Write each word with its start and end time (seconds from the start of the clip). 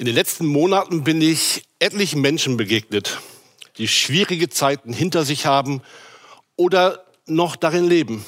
In 0.00 0.06
den 0.06 0.14
letzten 0.14 0.46
Monaten 0.46 1.04
bin 1.04 1.20
ich 1.20 1.64
etlichen 1.78 2.22
Menschen 2.22 2.56
begegnet, 2.56 3.18
die 3.76 3.86
schwierige 3.86 4.48
Zeiten 4.48 4.94
hinter 4.94 5.26
sich 5.26 5.44
haben 5.44 5.82
oder 6.56 7.04
noch 7.26 7.54
darin 7.54 7.86
leben. 7.86 8.24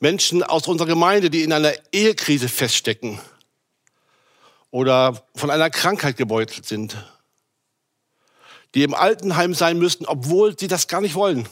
Menschen 0.00 0.42
aus 0.42 0.66
unserer 0.66 0.88
Gemeinde, 0.88 1.30
die 1.30 1.44
in 1.44 1.52
einer 1.52 1.72
Ehekrise 1.92 2.48
feststecken 2.48 3.20
oder 4.72 5.24
von 5.36 5.50
einer 5.50 5.70
Krankheit 5.70 6.16
gebeutelt 6.16 6.66
sind, 6.66 6.96
die 8.74 8.82
im 8.82 8.94
Altenheim 8.94 9.54
sein 9.54 9.78
müssten, 9.78 10.04
obwohl 10.04 10.58
sie 10.58 10.66
das 10.66 10.88
gar 10.88 11.00
nicht 11.00 11.14
wollen. 11.14 11.48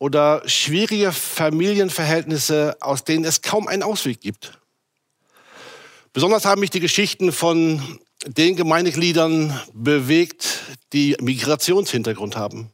Oder 0.00 0.42
schwierige 0.48 1.12
Familienverhältnisse, 1.12 2.76
aus 2.80 3.04
denen 3.04 3.24
es 3.24 3.40
kaum 3.40 3.68
einen 3.68 3.84
Ausweg 3.84 4.20
gibt. 4.20 4.59
Besonders 6.12 6.44
haben 6.44 6.60
mich 6.60 6.70
die 6.70 6.80
Geschichten 6.80 7.30
von 7.30 8.00
den 8.26 8.56
Gemeindegliedern 8.56 9.60
bewegt, 9.72 10.58
die 10.92 11.16
Migrationshintergrund 11.20 12.36
haben. 12.36 12.72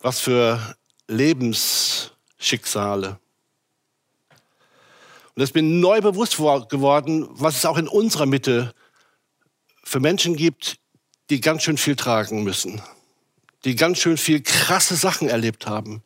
Was 0.00 0.18
für 0.18 0.76
Lebensschicksale. 1.06 3.20
Und 5.34 5.42
es 5.42 5.52
bin 5.52 5.80
neu 5.80 6.00
bewusst 6.00 6.38
geworden, 6.38 7.28
was 7.32 7.58
es 7.58 7.66
auch 7.66 7.76
in 7.76 7.86
unserer 7.86 8.24
Mitte 8.24 8.74
für 9.84 10.00
Menschen 10.00 10.36
gibt, 10.36 10.78
die 11.28 11.40
ganz 11.40 11.64
schön 11.64 11.76
viel 11.76 11.96
tragen 11.96 12.44
müssen, 12.44 12.80
die 13.64 13.76
ganz 13.76 13.98
schön 13.98 14.16
viel 14.16 14.42
krasse 14.42 14.96
Sachen 14.96 15.28
erlebt 15.28 15.66
haben, 15.66 16.02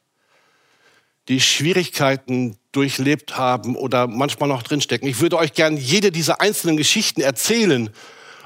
die 1.29 1.41
Schwierigkeiten 1.41 2.57
durchlebt 2.73 3.37
haben 3.37 3.77
oder 3.77 4.07
manchmal 4.07 4.49
noch 4.49 4.63
drinstecken. 4.63 5.09
Ich 5.09 5.21
würde 5.21 5.39
euch 5.39 5.53
gern 5.53 5.77
jede 5.77 6.11
dieser 6.11 6.41
einzelnen 6.41 6.77
Geschichten 6.77 7.21
erzählen. 7.21 7.91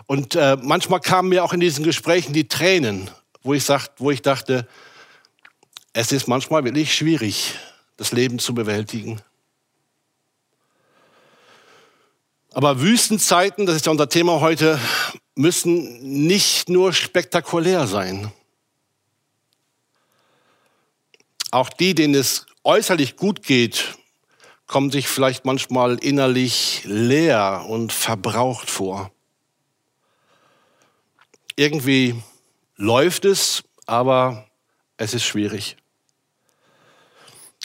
Und 0.07 0.35
äh, 0.35 0.57
manchmal 0.61 1.01
kamen 1.01 1.31
mir 1.31 1.45
auch 1.45 1.53
in 1.53 1.61
diesen 1.61 1.85
Gesprächen 1.85 2.33
die 2.33 2.49
Tränen, 2.49 3.11
wo 3.43 3.55
ich, 3.55 3.65
sagt, 3.65 4.01
wo 4.01 4.11
ich 4.11 4.23
dachte, 4.23 4.69
es 5.93 6.13
ist 6.13 6.29
manchmal 6.29 6.65
wirklich 6.65 6.95
schwierig, 6.95 7.55
das 7.97 8.13
Leben 8.13 8.39
zu 8.39 8.55
bewältigen. 8.55 9.21
Aber 12.53 12.81
Wüstenzeiten, 12.81 13.67
das 13.67 13.77
ist 13.77 13.87
ja 13.87 13.93
unser 13.93 14.09
Thema 14.09 14.41
heute, 14.41 14.81
müssen 15.35 16.27
nicht 16.27 16.69
nur 16.69 16.93
spektakulär 16.93 17.87
sein. 17.87 18.33
Auch 21.51 21.69
die, 21.69 21.95
denen 21.95 22.15
es 22.15 22.47
äußerlich 22.67 23.17
gut 23.17 23.43
geht, 23.43 23.97
kommen 24.67 24.91
sich 24.91 25.07
vielleicht 25.07 25.45
manchmal 25.45 25.99
innerlich 25.99 26.83
leer 26.85 27.65
und 27.69 27.93
verbraucht 27.93 28.69
vor. 28.69 29.13
Irgendwie 31.55 32.21
läuft 32.77 33.25
es, 33.25 33.63
aber 33.87 34.49
es 34.97 35.15
ist 35.15 35.25
schwierig. 35.25 35.77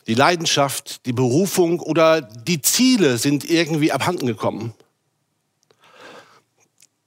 Die 0.06 0.14
Leidenschaft, 0.14 1.06
die 1.06 1.14
Berufung 1.14 1.80
oder 1.80 2.22
die 2.22 2.62
Ziele 2.62 3.18
sind 3.18 3.44
irgendwie 3.50 3.92
abhanden 3.92 4.28
gekommen. 4.28 4.74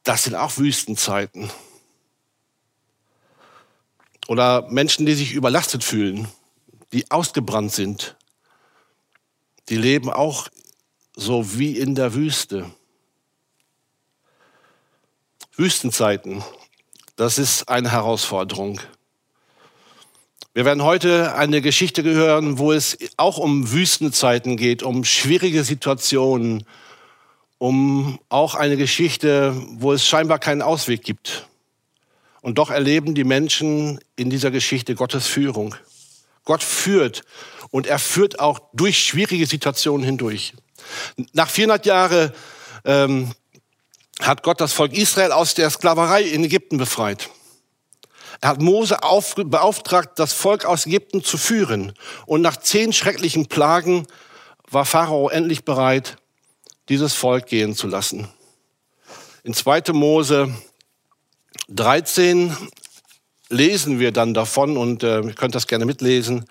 Das 0.02 0.24
sind 0.24 0.34
auch 0.34 0.58
Wüstenzeiten. 0.58 1.50
Oder 4.26 4.68
Menschen, 4.70 5.06
die 5.06 5.14
sich 5.14 5.32
überlastet 5.32 5.84
fühlen, 5.84 6.28
die 6.94 7.10
ausgebrannt 7.10 7.72
sind, 7.72 8.16
die 9.68 9.76
leben 9.76 10.10
auch 10.10 10.48
so 11.16 11.58
wie 11.58 11.76
in 11.76 11.94
der 11.96 12.14
Wüste. 12.14 12.70
Wüstenzeiten, 15.56 16.42
das 17.16 17.38
ist 17.38 17.68
eine 17.68 17.90
Herausforderung. 17.90 18.80
Wir 20.52 20.64
werden 20.64 20.84
heute 20.84 21.34
eine 21.34 21.60
Geschichte 21.60 22.04
hören, 22.04 22.58
wo 22.58 22.70
es 22.70 22.96
auch 23.16 23.38
um 23.38 23.72
Wüstenzeiten 23.72 24.56
geht, 24.56 24.84
um 24.84 25.04
schwierige 25.04 25.64
Situationen, 25.64 26.64
um 27.58 28.20
auch 28.28 28.54
eine 28.54 28.76
Geschichte, 28.76 29.60
wo 29.72 29.92
es 29.92 30.06
scheinbar 30.06 30.38
keinen 30.38 30.62
Ausweg 30.62 31.02
gibt. 31.02 31.48
Und 32.40 32.58
doch 32.58 32.70
erleben 32.70 33.16
die 33.16 33.24
Menschen 33.24 33.98
in 34.14 34.30
dieser 34.30 34.52
Geschichte 34.52 34.94
Gottes 34.94 35.26
Führung. 35.26 35.74
Gott 36.44 36.62
führt 36.62 37.22
und 37.70 37.86
er 37.86 37.98
führt 37.98 38.38
auch 38.38 38.60
durch 38.72 38.98
schwierige 38.98 39.46
Situationen 39.46 40.04
hindurch. 40.04 40.54
Nach 41.32 41.48
400 41.48 41.86
Jahren 41.86 42.32
ähm, 42.84 43.32
hat 44.20 44.42
Gott 44.42 44.60
das 44.60 44.72
Volk 44.72 44.92
Israel 44.92 45.32
aus 45.32 45.54
der 45.54 45.70
Sklaverei 45.70 46.22
in 46.22 46.44
Ägypten 46.44 46.78
befreit. 46.78 47.30
Er 48.40 48.50
hat 48.50 48.60
Mose 48.60 49.02
auf, 49.02 49.34
beauftragt, 49.36 50.18
das 50.18 50.32
Volk 50.32 50.64
aus 50.64 50.86
Ägypten 50.86 51.24
zu 51.24 51.38
führen. 51.38 51.94
Und 52.26 52.42
nach 52.42 52.58
zehn 52.58 52.92
schrecklichen 52.92 53.46
Plagen 53.46 54.06
war 54.70 54.84
Pharao 54.84 55.28
endlich 55.28 55.64
bereit, 55.64 56.16
dieses 56.88 57.14
Volk 57.14 57.46
gehen 57.46 57.74
zu 57.74 57.86
lassen. 57.86 58.28
In 59.44 59.54
2. 59.54 59.92
Mose 59.92 60.54
13 61.68 62.56
lesen 63.48 63.98
wir 63.98 64.12
dann 64.12 64.34
davon 64.34 64.76
und 64.76 65.02
äh, 65.02 65.20
ihr 65.20 65.34
könnt 65.34 65.54
das 65.54 65.66
gerne 65.66 65.84
mitlesen. 65.84 66.46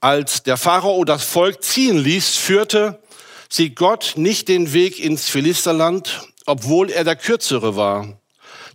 Als 0.00 0.42
der 0.42 0.56
Pharao 0.56 1.04
das 1.04 1.24
Volk 1.24 1.62
ziehen 1.62 1.98
ließ, 1.98 2.36
führte 2.36 3.00
sie 3.48 3.74
Gott 3.74 4.14
nicht 4.16 4.48
den 4.48 4.72
Weg 4.72 5.00
ins 5.00 5.28
Philisterland, 5.28 6.28
obwohl 6.46 6.90
er 6.90 7.04
der 7.04 7.16
kürzere 7.16 7.76
war. 7.76 8.18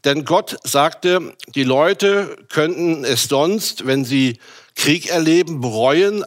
Denn 0.03 0.25
Gott 0.25 0.57
sagte, 0.63 1.33
die 1.55 1.63
Leute 1.63 2.35
könnten 2.49 3.05
es 3.05 3.23
sonst, 3.23 3.85
wenn 3.85 4.03
sie 4.03 4.37
Krieg 4.75 5.09
erleben, 5.09 5.61
bereuen 5.61 6.25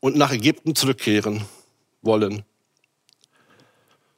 und 0.00 0.16
nach 0.16 0.32
Ägypten 0.32 0.74
zurückkehren 0.74 1.44
wollen. 2.00 2.44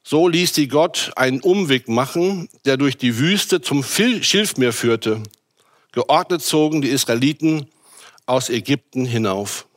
So 0.03 0.27
ließ 0.27 0.53
die 0.53 0.67
Gott 0.67 1.11
einen 1.15 1.41
Umweg 1.41 1.87
machen, 1.87 2.49
der 2.65 2.77
durch 2.77 2.97
die 2.97 3.17
Wüste 3.17 3.61
zum 3.61 3.83
Schilfmeer 3.83 4.73
führte. 4.73 5.23
Geordnet 5.93 6.41
zogen 6.41 6.81
die 6.81 6.89
Israeliten 6.89 7.69
aus 8.25 8.49
Ägypten 8.49 9.05
hinauf. 9.05 9.67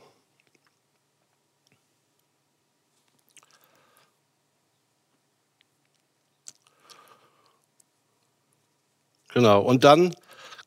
Genau. 9.34 9.60
Und 9.60 9.84
dann 9.84 10.16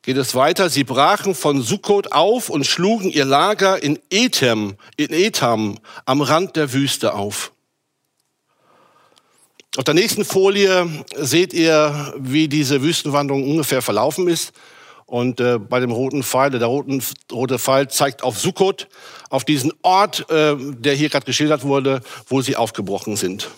geht 0.03 0.17
es 0.17 0.35
weiter. 0.35 0.69
Sie 0.69 0.83
brachen 0.83 1.33
von 1.33 1.63
Sukkot 1.63 2.11
auf 2.11 2.49
und 2.49 2.67
schlugen 2.67 3.09
ihr 3.09 3.25
Lager 3.25 3.81
in 3.81 3.97
Ethem, 4.11 4.77
in 4.95 5.11
Etham, 5.11 5.79
am 6.05 6.21
Rand 6.21 6.55
der 6.55 6.71
Wüste 6.73 7.15
auf. 7.15 7.51
Auf 9.77 9.83
der 9.83 9.95
nächsten 9.95 10.23
Folie 10.23 10.87
seht 11.15 11.53
ihr, 11.53 12.13
wie 12.19 12.47
diese 12.47 12.83
Wüstenwanderung 12.83 13.49
ungefähr 13.49 13.81
verlaufen 13.81 14.27
ist. 14.27 14.53
Und 15.09 15.39
äh, 15.39 15.57
bei 15.57 15.79
dem 15.79 15.89
roten 15.89 16.21
Pfeil, 16.21 16.51
der 16.51 16.67
roten, 16.67 17.03
rote 17.31 17.57
Pfeil 17.57 17.87
zeigt 17.87 18.21
auf 18.21 18.39
Sukkot, 18.39 18.87
auf 19.31 19.43
diesen 19.43 19.73
Ort, 19.81 20.29
äh, 20.29 20.55
der 20.55 20.93
hier 20.93 21.09
gerade 21.09 21.25
geschildert 21.25 21.63
wurde, 21.63 22.01
wo 22.27 22.41
sie 22.41 22.55
aufgebrochen 22.55 23.15
sind. 23.15 23.49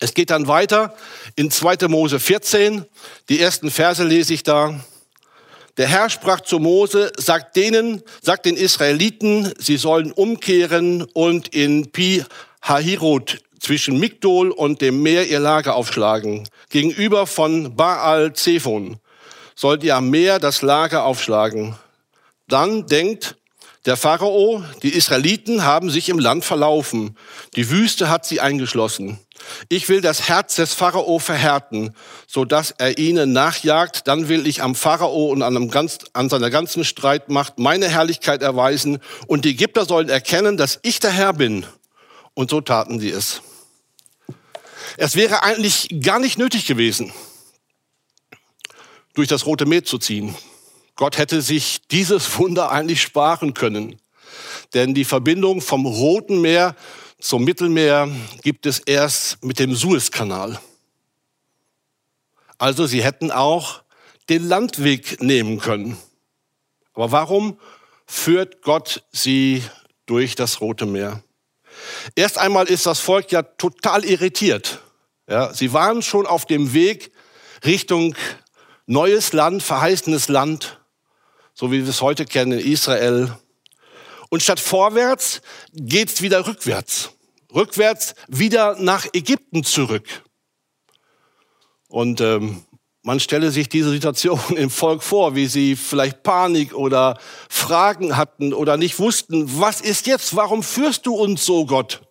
Es 0.00 0.14
geht 0.14 0.30
dann 0.30 0.48
weiter 0.48 0.96
in 1.36 1.52
2. 1.52 1.86
Mose 1.86 2.18
14. 2.18 2.84
Die 3.28 3.38
ersten 3.38 3.70
Verse 3.70 4.02
lese 4.02 4.34
ich 4.34 4.42
da. 4.42 4.80
Der 5.76 5.86
Herr 5.86 6.10
sprach 6.10 6.40
zu 6.40 6.58
Mose, 6.58 7.12
sagt 7.16 7.54
denen, 7.54 8.02
sagt 8.20 8.46
den 8.46 8.56
Israeliten, 8.56 9.52
sie 9.60 9.76
sollen 9.76 10.10
umkehren 10.10 11.02
und 11.12 11.54
in 11.54 11.92
Pi 11.92 12.24
Hahirot 12.62 13.38
zwischen 13.60 14.00
Migdol 14.00 14.50
und 14.50 14.80
dem 14.80 15.02
Meer 15.04 15.28
ihr 15.28 15.38
Lager 15.38 15.76
aufschlagen, 15.76 16.48
gegenüber 16.68 17.28
von 17.28 17.76
Baal 17.76 18.32
Zephon 18.32 18.98
sollt 19.56 19.82
ihr 19.82 19.96
am 19.96 20.10
Meer 20.10 20.38
das 20.38 20.62
Lager 20.62 21.04
aufschlagen. 21.04 21.76
Dann 22.46 22.86
denkt 22.86 23.36
der 23.86 23.96
Pharao, 23.96 24.64
die 24.82 24.90
Israeliten 24.90 25.64
haben 25.64 25.90
sich 25.90 26.08
im 26.08 26.18
Land 26.18 26.44
verlaufen. 26.44 27.16
Die 27.54 27.70
Wüste 27.70 28.08
hat 28.08 28.26
sie 28.26 28.40
eingeschlossen. 28.40 29.20
Ich 29.68 29.88
will 29.88 30.00
das 30.00 30.28
Herz 30.28 30.56
des 30.56 30.74
Pharao 30.74 31.20
verhärten, 31.20 31.94
so 32.26 32.44
dass 32.44 32.72
er 32.72 32.98
ihnen 32.98 33.32
nachjagt. 33.32 34.08
Dann 34.08 34.28
will 34.28 34.46
ich 34.48 34.60
am 34.60 34.74
Pharao 34.74 35.26
und 35.26 35.42
an, 35.42 35.70
ganz, 35.70 35.98
an 36.14 36.28
seiner 36.28 36.50
ganzen 36.50 36.84
Streitmacht 36.84 37.60
meine 37.60 37.88
Herrlichkeit 37.88 38.42
erweisen. 38.42 38.98
Und 39.28 39.44
die 39.44 39.50
Ägypter 39.50 39.84
sollen 39.84 40.08
erkennen, 40.08 40.56
dass 40.56 40.80
ich 40.82 40.98
der 40.98 41.12
Herr 41.12 41.32
bin. 41.32 41.64
Und 42.34 42.50
so 42.50 42.60
taten 42.60 42.98
sie 42.98 43.10
es. 43.10 43.40
Es 44.96 45.14
wäre 45.14 45.44
eigentlich 45.44 45.88
gar 46.02 46.18
nicht 46.18 46.38
nötig 46.38 46.66
gewesen, 46.66 47.12
durch 49.16 49.28
das 49.28 49.46
Rote 49.46 49.66
Meer 49.66 49.82
zu 49.82 49.98
ziehen. 49.98 50.36
Gott 50.94 51.18
hätte 51.18 51.42
sich 51.42 51.80
dieses 51.90 52.38
Wunder 52.38 52.70
eigentlich 52.70 53.02
sparen 53.02 53.54
können. 53.54 54.00
Denn 54.74 54.94
die 54.94 55.04
Verbindung 55.04 55.60
vom 55.62 55.86
Roten 55.86 56.40
Meer 56.40 56.76
zum 57.18 57.44
Mittelmeer 57.44 58.08
gibt 58.42 58.66
es 58.66 58.78
erst 58.78 59.42
mit 59.42 59.58
dem 59.58 59.74
Suezkanal. 59.74 60.60
Also 62.58 62.86
sie 62.86 63.02
hätten 63.02 63.30
auch 63.30 63.82
den 64.28 64.46
Landweg 64.46 65.22
nehmen 65.22 65.60
können. 65.60 65.96
Aber 66.92 67.10
warum 67.10 67.58
führt 68.06 68.62
Gott 68.62 69.02
sie 69.12 69.62
durch 70.04 70.34
das 70.34 70.60
Rote 70.60 70.84
Meer? 70.84 71.22
Erst 72.14 72.38
einmal 72.38 72.66
ist 72.66 72.84
das 72.84 73.00
Volk 73.00 73.32
ja 73.32 73.42
total 73.42 74.04
irritiert. 74.04 74.80
Ja, 75.28 75.54
sie 75.54 75.72
waren 75.72 76.02
schon 76.02 76.26
auf 76.26 76.44
dem 76.44 76.72
Weg 76.74 77.12
Richtung 77.64 78.14
neues 78.86 79.32
Land, 79.32 79.62
verheißenes 79.62 80.28
Land, 80.28 80.80
so 81.54 81.70
wie 81.72 81.82
wir 81.82 81.88
es 81.88 82.02
heute 82.02 82.24
kennen 82.24 82.52
in 82.52 82.72
Israel. 82.72 83.36
Und 84.28 84.42
statt 84.42 84.60
vorwärts 84.60 85.42
geht's 85.72 86.22
wieder 86.22 86.46
rückwärts. 86.46 87.10
Rückwärts 87.54 88.14
wieder 88.28 88.76
nach 88.78 89.06
Ägypten 89.12 89.64
zurück. 89.64 90.24
Und 91.88 92.20
ähm, 92.20 92.64
man 93.02 93.20
stelle 93.20 93.50
sich 93.52 93.68
diese 93.68 93.90
Situation 93.90 94.40
im 94.56 94.70
Volk 94.70 95.02
vor, 95.02 95.34
wie 95.34 95.46
sie 95.46 95.76
vielleicht 95.76 96.22
Panik 96.22 96.74
oder 96.74 97.18
Fragen 97.48 98.16
hatten 98.16 98.52
oder 98.52 98.76
nicht 98.76 98.98
wussten, 98.98 99.60
was 99.60 99.80
ist 99.80 100.06
jetzt? 100.06 100.34
Warum 100.36 100.62
führst 100.62 101.06
du 101.06 101.14
uns 101.14 101.44
so, 101.44 101.66
Gott? 101.66 102.05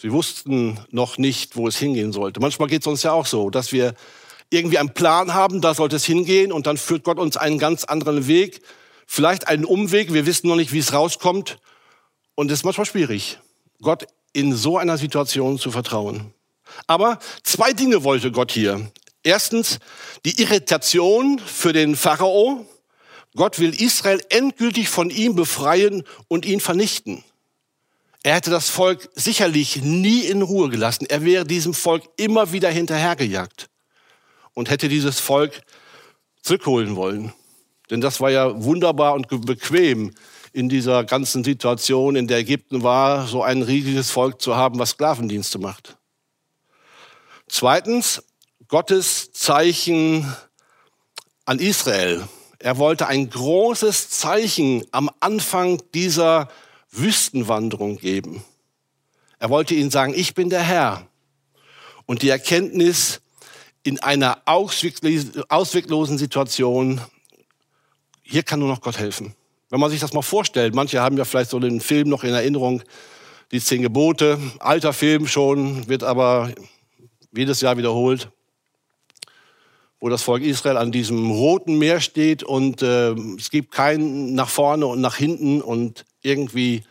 Sie 0.00 0.12
wussten 0.12 0.78
noch 0.90 1.18
nicht, 1.18 1.56
wo 1.56 1.66
es 1.66 1.76
hingehen 1.76 2.12
sollte. 2.12 2.38
Manchmal 2.38 2.68
geht 2.68 2.82
es 2.82 2.86
uns 2.86 3.02
ja 3.02 3.12
auch 3.12 3.26
so, 3.26 3.50
dass 3.50 3.72
wir 3.72 3.94
irgendwie 4.48 4.78
einen 4.78 4.94
Plan 4.94 5.34
haben, 5.34 5.60
da 5.60 5.74
sollte 5.74 5.96
es 5.96 6.04
hingehen 6.04 6.52
und 6.52 6.68
dann 6.68 6.76
führt 6.76 7.02
Gott 7.02 7.18
uns 7.18 7.36
einen 7.36 7.58
ganz 7.58 7.84
anderen 7.84 8.28
Weg, 8.28 8.60
vielleicht 9.06 9.48
einen 9.48 9.64
Umweg, 9.64 10.12
wir 10.12 10.24
wissen 10.24 10.46
noch 10.46 10.56
nicht, 10.56 10.72
wie 10.72 10.78
es 10.78 10.92
rauskommt 10.92 11.58
und 12.36 12.50
es 12.50 12.60
ist 12.60 12.64
manchmal 12.64 12.86
schwierig, 12.86 13.38
Gott 13.82 14.06
in 14.32 14.54
so 14.54 14.78
einer 14.78 14.98
Situation 14.98 15.58
zu 15.58 15.72
vertrauen. 15.72 16.32
Aber 16.86 17.18
zwei 17.42 17.72
Dinge 17.72 18.04
wollte 18.04 18.30
Gott 18.30 18.52
hier. 18.52 18.90
Erstens 19.24 19.80
die 20.24 20.40
Irritation 20.40 21.40
für 21.40 21.72
den 21.72 21.96
Pharao. 21.96 22.66
Gott 23.34 23.58
will 23.58 23.74
Israel 23.74 24.22
endgültig 24.28 24.88
von 24.88 25.10
ihm 25.10 25.34
befreien 25.34 26.04
und 26.28 26.46
ihn 26.46 26.60
vernichten. 26.60 27.24
Er 28.22 28.34
hätte 28.34 28.50
das 28.50 28.68
Volk 28.68 29.08
sicherlich 29.14 29.82
nie 29.82 30.20
in 30.22 30.42
Ruhe 30.42 30.68
gelassen. 30.68 31.06
Er 31.08 31.24
wäre 31.24 31.44
diesem 31.44 31.74
Volk 31.74 32.02
immer 32.16 32.52
wieder 32.52 32.70
hinterhergejagt 32.70 33.68
und 34.54 34.70
hätte 34.70 34.88
dieses 34.88 35.20
Volk 35.20 35.62
zurückholen 36.42 36.96
wollen. 36.96 37.32
Denn 37.90 38.00
das 38.00 38.20
war 38.20 38.30
ja 38.30 38.62
wunderbar 38.62 39.14
und 39.14 39.28
bequem 39.46 40.12
in 40.52 40.68
dieser 40.68 41.04
ganzen 41.04 41.44
Situation, 41.44 42.16
in 42.16 42.26
der 42.26 42.38
Ägypten 42.38 42.82
war, 42.82 43.26
so 43.26 43.42
ein 43.42 43.62
riesiges 43.62 44.10
Volk 44.10 44.40
zu 44.42 44.56
haben, 44.56 44.78
was 44.78 44.90
Sklavendienste 44.90 45.58
macht. 45.58 45.96
Zweitens, 47.48 48.22
Gottes 48.66 49.32
Zeichen 49.32 50.34
an 51.44 51.58
Israel. 51.58 52.28
Er 52.58 52.76
wollte 52.76 53.06
ein 53.06 53.30
großes 53.30 54.10
Zeichen 54.10 54.84
am 54.90 55.10
Anfang 55.20 55.80
dieser 55.94 56.48
Wüstenwanderung 56.98 57.98
geben. 57.98 58.44
Er 59.38 59.50
wollte 59.50 59.74
ihnen 59.74 59.90
sagen, 59.90 60.14
ich 60.14 60.34
bin 60.34 60.50
der 60.50 60.62
Herr. 60.62 61.06
Und 62.06 62.22
die 62.22 62.28
Erkenntnis 62.28 63.20
in 63.82 64.00
einer 64.00 64.42
ausweglosen 64.46 66.18
Situation, 66.18 67.00
hier 68.22 68.42
kann 68.42 68.60
nur 68.60 68.68
noch 68.68 68.80
Gott 68.80 68.98
helfen. 68.98 69.34
Wenn 69.70 69.80
man 69.80 69.90
sich 69.90 70.00
das 70.00 70.12
mal 70.12 70.22
vorstellt, 70.22 70.74
manche 70.74 71.00
haben 71.00 71.16
ja 71.18 71.24
vielleicht 71.24 71.50
so 71.50 71.58
den 71.58 71.80
Film 71.80 72.08
noch 72.08 72.24
in 72.24 72.34
Erinnerung, 72.34 72.82
die 73.52 73.60
zehn 73.60 73.82
Gebote, 73.82 74.38
alter 74.58 74.92
Film 74.92 75.26
schon, 75.26 75.88
wird 75.88 76.02
aber 76.02 76.52
jedes 77.34 77.60
Jahr 77.60 77.76
wiederholt, 77.76 78.30
wo 80.00 80.08
das 80.08 80.22
Volk 80.22 80.42
Israel 80.42 80.76
an 80.76 80.92
diesem 80.92 81.30
roten 81.30 81.78
Meer 81.78 82.00
steht 82.00 82.42
und 82.42 82.82
äh, 82.82 83.12
es 83.36 83.50
gibt 83.50 83.72
keinen 83.72 84.34
nach 84.34 84.48
vorne 84.48 84.86
und 84.86 85.00
nach 85.00 85.16
hinten 85.16 85.60
und 85.60 86.04
irgendwie 86.22 86.84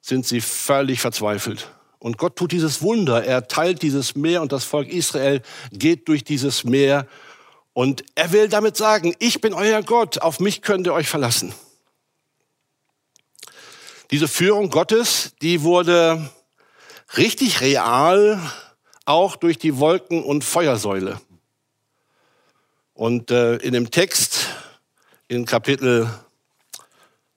sind 0.00 0.26
sie 0.26 0.40
völlig 0.40 1.00
verzweifelt. 1.00 1.68
Und 1.98 2.16
Gott 2.16 2.36
tut 2.36 2.52
dieses 2.52 2.82
Wunder. 2.82 3.24
Er 3.24 3.48
teilt 3.48 3.82
dieses 3.82 4.14
Meer 4.14 4.42
und 4.42 4.52
das 4.52 4.64
Volk 4.64 4.88
Israel 4.88 5.42
geht 5.72 6.08
durch 6.08 6.24
dieses 6.24 6.64
Meer. 6.64 7.06
Und 7.72 8.04
er 8.14 8.32
will 8.32 8.48
damit 8.48 8.76
sagen, 8.76 9.14
ich 9.18 9.40
bin 9.40 9.52
euer 9.52 9.82
Gott, 9.82 10.18
auf 10.18 10.40
mich 10.40 10.62
könnt 10.62 10.86
ihr 10.86 10.94
euch 10.94 11.08
verlassen. 11.08 11.54
Diese 14.10 14.28
Führung 14.28 14.70
Gottes, 14.70 15.34
die 15.42 15.62
wurde 15.62 16.30
richtig 17.16 17.60
real 17.60 18.40
auch 19.04 19.36
durch 19.36 19.58
die 19.58 19.78
Wolken- 19.78 20.22
und 20.22 20.44
Feuersäule. 20.44 21.20
Und 22.98 23.30
äh, 23.30 23.58
in 23.58 23.74
dem 23.74 23.92
Text 23.92 24.48
in 25.28 25.44
Kapitel 25.44 26.10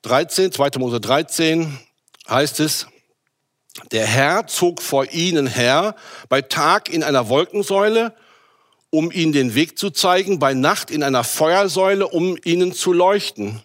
13, 0.02 0.52
2. 0.52 0.70
Mose 0.80 1.00
13 1.00 1.78
heißt 2.28 2.60
es, 2.62 2.88
der 3.92 4.08
Herr 4.08 4.48
zog 4.48 4.82
vor 4.82 5.12
ihnen 5.12 5.46
her, 5.46 5.96
bei 6.30 6.42
Tag 6.42 6.90
in 6.90 7.04
einer 7.04 7.30
Wolkensäule, 7.30 8.16
um 8.90 9.12
ihnen 9.12 9.34
den 9.34 9.54
Weg 9.54 9.78
zu 9.78 9.92
zeigen, 9.92 10.40
bei 10.40 10.56
Nacht 10.56 10.90
in 10.90 11.04
einer 11.04 11.24
Feuersäule, 11.24 12.08
um 12.08 12.40
ihnen 12.44 12.74
zu 12.74 12.92
leuchten. 12.92 13.62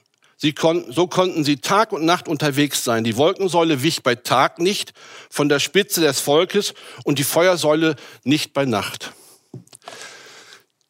Konnten, 0.55 0.93
so 0.93 1.07
konnten 1.07 1.45
sie 1.45 1.57
Tag 1.57 1.93
und 1.93 2.05
Nacht 2.05 2.29
unterwegs 2.29 2.85
sein. 2.85 3.05
Die 3.05 3.17
Wolkensäule 3.17 3.83
wich 3.83 4.03
bei 4.03 4.17
Tag 4.17 4.59
nicht 4.59 4.93
von 5.31 5.49
der 5.49 5.61
Spitze 5.61 6.03
des 6.03 6.21
Volkes 6.21 6.75
und 7.05 7.19
die 7.19 7.25
Feuersäule 7.25 7.97
nicht 8.23 8.53
bei 8.53 8.67
Nacht. 8.67 9.15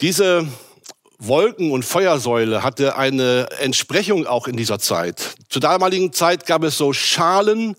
Diese 0.01 0.49
Wolken- 1.19 1.71
und 1.71 1.85
Feuersäule 1.85 2.63
hatte 2.63 2.97
eine 2.97 3.49
Entsprechung 3.61 4.27
auch 4.27 4.49
in 4.49 4.57
dieser 4.57 4.79
Zeit. 4.79 5.35
Zur 5.49 5.61
damaligen 5.61 6.13
Zeit 6.13 6.47
gab 6.47 6.63
es 6.63 6.77
so 6.77 6.93
Schalen 6.93 7.77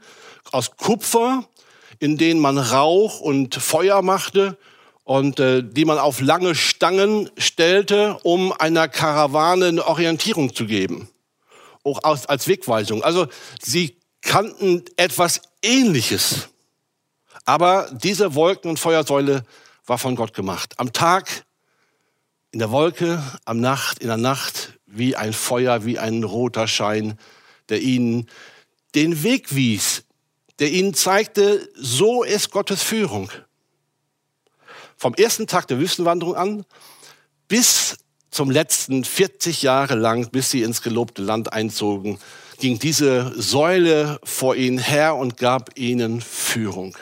aus 0.51 0.75
Kupfer, 0.75 1.45
in 1.99 2.17
denen 2.17 2.39
man 2.39 2.57
Rauch 2.57 3.19
und 3.19 3.55
Feuer 3.55 4.01
machte 4.01 4.57
und 5.03 5.39
äh, 5.39 5.63
die 5.63 5.85
man 5.85 5.99
auf 5.99 6.19
lange 6.19 6.55
Stangen 6.55 7.29
stellte, 7.37 8.17
um 8.23 8.51
einer 8.53 8.87
Karawane 8.87 9.67
eine 9.67 9.87
Orientierung 9.87 10.53
zu 10.55 10.65
geben 10.65 11.09
auch 11.87 12.03
als, 12.03 12.25
als 12.27 12.47
Wegweisung. 12.47 13.03
Also 13.03 13.27
sie 13.61 13.97
kannten 14.21 14.83
etwas 14.97 15.41
Ähnliches. 15.61 16.49
Aber 17.45 17.89
diese 17.91 18.35
Wolken- 18.35 18.69
und 18.69 18.79
Feuersäule 18.79 19.43
war 19.85 19.97
von 19.97 20.15
Gott 20.15 20.33
gemacht. 20.33 20.73
Am 20.77 20.91
Tag 20.91 21.45
in 22.57 22.59
der 22.59 22.71
Wolke, 22.71 23.21
am 23.45 23.59
Nacht, 23.59 23.99
in 23.99 24.07
der 24.07 24.17
Nacht 24.17 24.73
wie 24.87 25.15
ein 25.15 25.31
Feuer, 25.31 25.85
wie 25.85 25.99
ein 25.99 26.23
roter 26.23 26.67
Schein, 26.67 27.19
der 27.69 27.83
ihnen 27.83 28.27
den 28.95 29.21
Weg 29.21 29.53
wies, 29.53 30.05
der 30.57 30.71
ihnen 30.71 30.95
zeigte, 30.95 31.69
so 31.75 32.23
ist 32.23 32.49
Gottes 32.49 32.81
Führung. 32.81 33.29
Vom 34.95 35.13
ersten 35.13 35.45
Tag 35.45 35.67
der 35.67 35.77
Wüstenwanderung 35.77 36.35
an 36.35 36.65
bis 37.47 37.97
zum 38.31 38.49
letzten 38.49 39.03
40 39.03 39.61
Jahre 39.61 39.93
lang, 39.93 40.31
bis 40.31 40.49
sie 40.49 40.63
ins 40.63 40.81
gelobte 40.81 41.21
Land 41.21 41.53
einzogen, 41.53 42.17
ging 42.59 42.79
diese 42.79 43.39
Säule 43.39 44.19
vor 44.23 44.55
ihnen 44.55 44.79
her 44.79 45.15
und 45.15 45.37
gab 45.37 45.77
ihnen 45.77 46.21
Führung. 46.21 46.97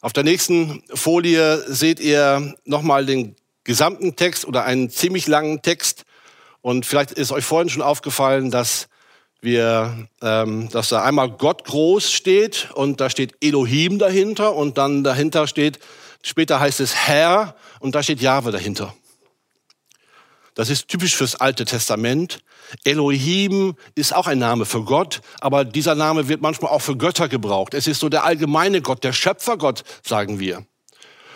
Auf 0.00 0.12
der 0.12 0.24
nächsten 0.24 0.82
Folie 0.92 1.62
seht 1.66 2.00
ihr 2.00 2.54
nochmal 2.64 3.06
den 3.06 3.36
gesamten 3.64 4.16
Text 4.16 4.46
oder 4.46 4.64
einen 4.64 4.90
ziemlich 4.90 5.26
langen 5.26 5.62
Text. 5.62 6.04
Und 6.62 6.86
vielleicht 6.86 7.12
ist 7.12 7.32
euch 7.32 7.44
vorhin 7.44 7.68
schon 7.68 7.82
aufgefallen, 7.82 8.50
dass 8.50 8.88
wir, 9.42 10.08
ähm, 10.22 10.68
dass 10.70 10.90
da 10.90 11.02
einmal 11.02 11.30
Gott 11.30 11.64
groß 11.64 12.12
steht 12.12 12.68
und 12.74 13.00
da 13.00 13.08
steht 13.08 13.34
Elohim 13.40 13.98
dahinter 13.98 14.54
und 14.54 14.76
dann 14.76 15.02
dahinter 15.04 15.46
steht 15.46 15.78
Später 16.22 16.60
heißt 16.60 16.80
es 16.80 16.94
Herr 16.94 17.54
und 17.80 17.94
da 17.94 18.02
steht 18.02 18.20
Jahwe 18.20 18.52
dahinter. 18.52 18.94
Das 20.60 20.68
ist 20.68 20.88
typisch 20.88 21.16
fürs 21.16 21.36
Alte 21.36 21.64
Testament. 21.64 22.40
Elohim 22.84 23.76
ist 23.94 24.14
auch 24.14 24.26
ein 24.26 24.38
Name 24.38 24.66
für 24.66 24.84
Gott, 24.84 25.22
aber 25.40 25.64
dieser 25.64 25.94
Name 25.94 26.28
wird 26.28 26.42
manchmal 26.42 26.70
auch 26.70 26.82
für 26.82 26.98
Götter 26.98 27.30
gebraucht. 27.30 27.72
Es 27.72 27.86
ist 27.86 27.98
so 27.98 28.10
der 28.10 28.24
allgemeine 28.24 28.82
Gott, 28.82 29.02
der 29.02 29.14
Schöpfergott, 29.14 29.84
sagen 30.06 30.38
wir. 30.38 30.66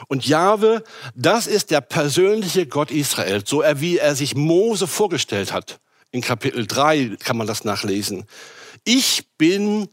Und 0.08 0.26
Jahwe, 0.26 0.84
das 1.14 1.46
ist 1.46 1.70
der 1.70 1.80
persönliche 1.80 2.66
Gott 2.66 2.90
Israels, 2.90 3.48
so 3.48 3.62
wie 3.76 3.96
er 3.96 4.14
sich 4.14 4.34
Mose 4.34 4.86
vorgestellt 4.86 5.54
hat. 5.54 5.80
In 6.10 6.20
Kapitel 6.20 6.66
3 6.66 7.16
kann 7.18 7.38
man 7.38 7.46
das 7.46 7.64
nachlesen. 7.64 8.26
Ich 8.84 9.24
bin, 9.38 9.88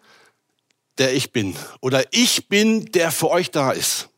der 0.98 1.14
ich 1.14 1.32
bin. 1.32 1.56
Oder 1.80 2.04
ich 2.12 2.50
bin, 2.50 2.92
der 2.92 3.12
für 3.12 3.30
euch 3.30 3.50
da 3.50 3.72
ist. 3.72 4.10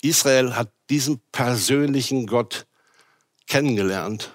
Israel 0.00 0.56
hat 0.56 0.72
diesen 0.88 1.20
persönlichen 1.32 2.26
Gott 2.26 2.64
kennengelernt 3.46 4.30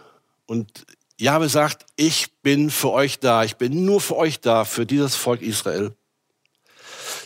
und 0.45 0.85
Jahwe 1.19 1.49
sagt, 1.49 1.85
ich 1.95 2.31
bin 2.43 2.69
für 2.69 2.91
euch 2.91 3.19
da, 3.19 3.43
ich 3.43 3.55
bin 3.55 3.85
nur 3.85 4.01
für 4.01 4.15
euch 4.15 4.39
da, 4.39 4.65
für 4.65 4.85
dieses 4.85 5.15
Volk 5.15 5.41
Israel. 5.41 5.93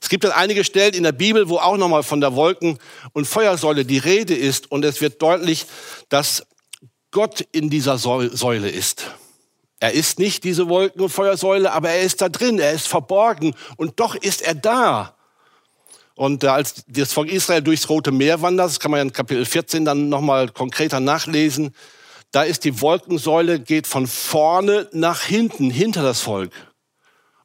Es 0.02 0.10
gibt 0.10 0.24
dann 0.24 0.32
einige 0.32 0.64
Stellen 0.64 0.94
in 0.94 1.04
der 1.04 1.12
Bibel, 1.12 1.50
wo 1.50 1.58
auch 1.58 1.78
nochmal 1.78 2.04
von 2.04 2.22
der 2.22 2.36
Wolken- 2.36 2.80
und 3.14 3.28
Feuersäule 3.28 3.86
die 3.86 3.98
Rede 3.98 4.34
ist 4.34 4.72
und 4.72 4.86
es 4.86 5.02
wird 5.02 5.22
deutlich, 5.22 5.66
dass 6.10 6.46
Gott 7.12 7.42
in 7.52 7.70
dieser 7.70 7.98
Säule 7.98 8.70
ist. 8.70 9.12
Er 9.80 9.92
ist 9.92 10.20
nicht 10.20 10.44
diese 10.44 10.70
Wolken- 10.70 11.02
und 11.02 11.10
Feuersäule, 11.10 11.72
aber 11.72 11.90
er 11.90 12.02
ist 12.02 12.22
da 12.22 12.30
drin, 12.30 12.60
er 12.60 12.72
ist 12.72 12.88
verborgen 12.88 13.56
und 13.78 14.00
doch 14.00 14.16
ist 14.16 14.42
er 14.42 14.56
da. 14.56 15.16
Und 16.22 16.44
äh, 16.44 16.50
als 16.50 16.84
das 16.88 17.14
Volk 17.14 17.32
Israel 17.32 17.64
durchs 17.64 17.90
Rote 17.90 18.12
Meer 18.12 18.44
wandert, 18.44 18.68
das 18.68 18.80
kann 18.80 18.92
man 18.92 19.00
ja 19.00 19.02
in 19.02 19.12
Kapitel 19.12 19.44
14 19.44 19.86
dann 19.86 20.08
nochmal 20.08 20.50
konkreter 20.50 21.00
nachlesen, 21.00 21.74
da 22.30 22.44
ist 22.44 22.64
die 22.64 22.80
Wolkensäule, 22.80 23.60
geht 23.60 23.88
von 23.88 24.06
vorne 24.06 24.88
nach 24.92 25.24
hinten, 25.24 25.72
hinter 25.72 26.04
das 26.04 26.22
Volk 26.22 26.52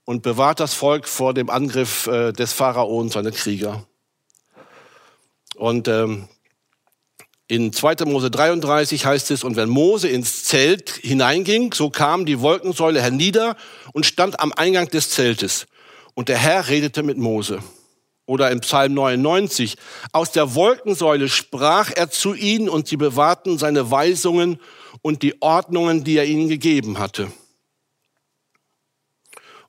und 0.04 0.23
bewahrt 0.23 0.61
das 0.61 0.75
Volk 0.75 1.09
vor 1.09 1.33
dem 1.33 1.49
Angriff 1.49 2.06
äh, 2.06 2.33
des 2.33 2.52
Pharao 2.52 2.99
und 2.99 3.11
seiner 3.11 3.30
Krieger. 3.30 3.87
Und 5.54 5.88
ähm, 5.88 6.28
in 7.49 7.73
2. 7.73 8.04
Mose 8.04 8.30
33 8.30 9.06
heißt 9.06 9.30
es, 9.30 9.42
und 9.42 9.56
wenn 9.56 9.71
Mose 9.71 10.09
ins 10.09 10.45
Zelt 10.45 10.90
hineinging, 10.90 11.73
so 11.73 11.88
kam 11.88 12.26
die 12.26 12.42
Wolkensäule 12.42 13.00
hernieder 13.00 13.56
und 13.95 14.04
stand 14.04 14.38
am 14.38 14.52
Eingang 14.52 14.90
des 14.90 15.09
Zeltes. 15.09 15.66
Und 16.12 16.28
der 16.28 16.37
Herr 16.37 16.68
redete 16.68 17.02
mit 17.02 17.16
Mose. 17.16 17.61
Oder 18.26 18.50
im 18.50 18.61
Psalm 18.61 18.95
99, 18.95 19.76
aus 20.12 20.33
der 20.33 20.56
Wolkensäule 20.56 21.28
sprach 21.28 21.92
er 21.95 22.11
zu 22.11 22.35
ihnen 22.35 22.68
und 22.68 22.88
sie 22.88 22.97
bewahrten 22.97 23.56
seine 23.56 23.92
Weisungen 23.92 24.61
und 25.00 25.23
die 25.23 25.40
Ordnungen, 25.40 26.02
die 26.02 26.16
er 26.16 26.26
ihnen 26.26 26.49
gegeben 26.49 26.99
hatte. 26.99 27.30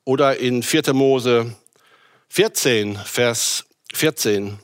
Oder 0.04 0.38
in 0.38 0.64
4. 0.64 0.92
Mose 0.92 1.54
14, 2.30 2.96
Vers 2.96 3.64
14. 3.92 4.58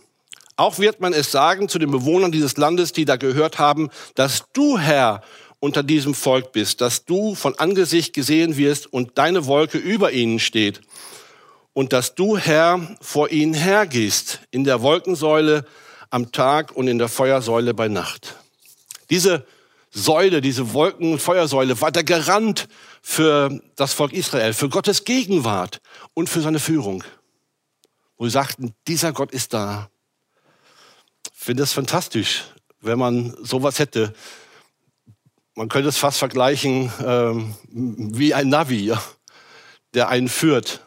Auch 0.56 0.78
wird 0.78 1.00
man 1.00 1.12
es 1.12 1.30
sagen 1.30 1.68
zu 1.68 1.78
den 1.78 1.90
Bewohnern 1.90 2.32
dieses 2.32 2.56
Landes, 2.56 2.92
die 2.92 3.04
da 3.04 3.16
gehört 3.16 3.58
haben, 3.58 3.90
dass 4.14 4.44
du, 4.52 4.78
Herr, 4.78 5.22
unter 5.60 5.82
diesem 5.82 6.14
Volk 6.14 6.52
bist, 6.52 6.80
dass 6.80 7.04
du 7.04 7.34
von 7.34 7.58
Angesicht 7.58 8.12
gesehen 8.12 8.56
wirst 8.56 8.92
und 8.92 9.18
deine 9.18 9.46
Wolke 9.46 9.78
über 9.78 10.12
ihnen 10.12 10.40
steht 10.40 10.80
und 11.74 11.92
dass 11.92 12.14
du, 12.14 12.38
Herr, 12.38 12.96
vor 13.02 13.30
ihnen 13.30 13.52
hergehst 13.52 14.40
in 14.50 14.64
der 14.64 14.80
Wolkensäule 14.80 15.66
am 16.08 16.32
Tag 16.32 16.72
und 16.72 16.88
in 16.88 16.98
der 16.98 17.08
Feuersäule 17.08 17.74
bei 17.74 17.88
Nacht. 17.88 18.36
Diese 19.10 19.44
Säule, 19.90 20.40
diese 20.40 20.72
Wolken- 20.72 21.12
und 21.12 21.20
Feuersäule 21.20 21.80
war 21.80 21.92
der 21.92 22.04
Garant 22.04 22.68
für 23.02 23.60
das 23.76 23.92
Volk 23.92 24.12
Israel, 24.12 24.54
für 24.54 24.68
Gottes 24.68 25.04
Gegenwart 25.04 25.80
und 26.14 26.28
für 26.28 26.40
seine 26.40 26.60
Führung. 26.60 27.04
Wo 28.16 28.24
sie 28.24 28.30
sagten, 28.30 28.74
dieser 28.86 29.12
Gott 29.12 29.32
ist 29.32 29.52
da. 29.52 29.90
Ich 31.32 31.44
finde 31.44 31.64
es 31.64 31.72
fantastisch, 31.72 32.44
wenn 32.80 32.98
man 32.98 33.36
sowas 33.42 33.78
hätte. 33.78 34.14
Man 35.56 35.68
könnte 35.68 35.88
es 35.88 35.96
fast 35.96 36.18
vergleichen 36.18 36.92
ähm, 37.04 37.54
wie 37.68 38.32
ein 38.32 38.48
Navi, 38.48 38.92
der 39.94 40.08
einen 40.08 40.28
führt 40.28 40.80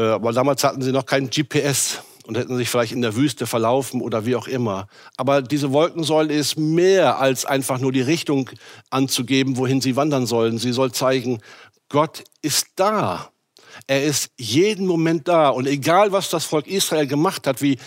aber 0.00 0.32
damals 0.32 0.64
hatten 0.64 0.82
sie 0.82 0.92
noch 0.92 1.06
kein 1.06 1.30
GPS 1.30 2.02
und 2.26 2.36
hätten 2.36 2.56
sich 2.56 2.68
vielleicht 2.68 2.92
in 2.92 3.02
der 3.02 3.16
Wüste 3.16 3.46
verlaufen 3.46 4.00
oder 4.00 4.26
wie 4.26 4.36
auch 4.36 4.48
immer. 4.48 4.88
Aber 5.16 5.42
diese 5.42 5.72
Wolkensäule 5.72 6.32
ist 6.32 6.58
mehr 6.58 7.18
als 7.18 7.44
einfach 7.44 7.78
nur 7.78 7.92
die 7.92 8.00
Richtung 8.00 8.50
anzugeben, 8.90 9.56
wohin 9.56 9.80
sie 9.80 9.96
wandern 9.96 10.26
sollen. 10.26 10.58
Sie 10.58 10.72
soll 10.72 10.92
zeigen, 10.92 11.40
Gott 11.88 12.24
ist 12.42 12.68
da. 12.76 13.30
Er 13.86 14.04
ist 14.04 14.30
jeden 14.38 14.86
Moment 14.86 15.28
da. 15.28 15.48
Und 15.50 15.66
egal, 15.66 16.12
was 16.12 16.30
das 16.30 16.44
Volk 16.44 16.66
Israel 16.66 17.06
gemacht 17.06 17.46
hat, 17.46 17.60
wie, 17.60 17.78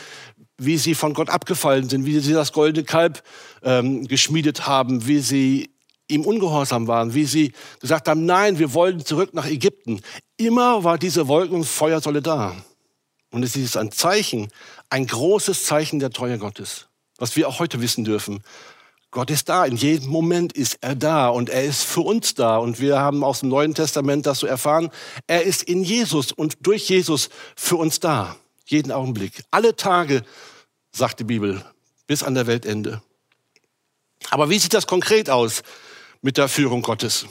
wie 0.57 0.77
sie 0.77 0.95
von 0.95 1.13
Gott 1.13 1.29
abgefallen 1.29 1.89
sind, 1.89 2.05
wie 2.05 2.19
sie 2.19 2.33
das 2.33 2.53
goldene 2.53 2.85
Kalb 2.85 3.23
ähm, 3.63 4.07
geschmiedet 4.07 4.67
haben, 4.67 5.07
wie 5.07 5.19
sie 5.19 5.71
ihm 6.09 6.25
ungehorsam 6.25 6.87
waren, 6.87 7.13
wie 7.13 7.25
sie 7.25 7.53
gesagt 7.79 8.07
haben, 8.07 8.25
nein, 8.25 8.59
wir 8.59 8.73
wollen 8.73 9.03
zurück 9.05 9.33
nach 9.33 9.45
Ägypten. 9.45 10.01
Immer 10.37 10.83
war 10.83 10.97
diese 10.97 11.27
Wolken- 11.27 11.57
und 11.57 11.65
Feuersäule 11.65 12.21
da. 12.21 12.55
Und 13.31 13.43
es 13.43 13.55
ist 13.55 13.77
ein 13.77 13.91
Zeichen, 13.91 14.47
ein 14.89 15.05
großes 15.05 15.65
Zeichen 15.65 15.99
der 15.99 16.11
Treue 16.11 16.37
Gottes, 16.37 16.87
was 17.17 17.35
wir 17.35 17.47
auch 17.47 17.59
heute 17.59 17.81
wissen 17.81 18.05
dürfen. 18.05 18.41
Gott 19.11 19.29
ist 19.31 19.49
da, 19.49 19.65
in 19.65 19.75
jedem 19.75 20.09
Moment 20.09 20.53
ist 20.53 20.77
er 20.81 20.95
da 20.95 21.29
und 21.29 21.49
er 21.49 21.63
ist 21.63 21.83
für 21.83 22.01
uns 22.01 22.35
da. 22.35 22.57
Und 22.57 22.79
wir 22.79 22.99
haben 22.99 23.23
aus 23.23 23.39
dem 23.39 23.49
Neuen 23.49 23.73
Testament 23.73 24.25
das 24.25 24.39
so 24.39 24.47
erfahren, 24.47 24.91
er 25.27 25.43
ist 25.43 25.63
in 25.63 25.83
Jesus 25.83 26.31
und 26.31 26.57
durch 26.61 26.89
Jesus 26.89 27.29
für 27.55 27.77
uns 27.77 27.99
da, 27.99 28.35
jeden 28.65 28.91
Augenblick. 28.91 29.43
Alle 29.51 29.75
Tage, 29.75 30.23
sagt 30.91 31.19
die 31.19 31.25
Bibel, 31.25 31.63
bis 32.05 32.23
an 32.23 32.33
der 32.33 32.47
Weltende. 32.47 33.01
Aber 34.29 34.49
wie 34.49 34.59
sieht 34.59 34.73
das 34.73 34.87
konkret 34.87 35.29
aus? 35.29 35.63
Mit 36.27 36.38
der 36.38 36.50
Führung 36.50 36.81
Gottes. 36.81 37.25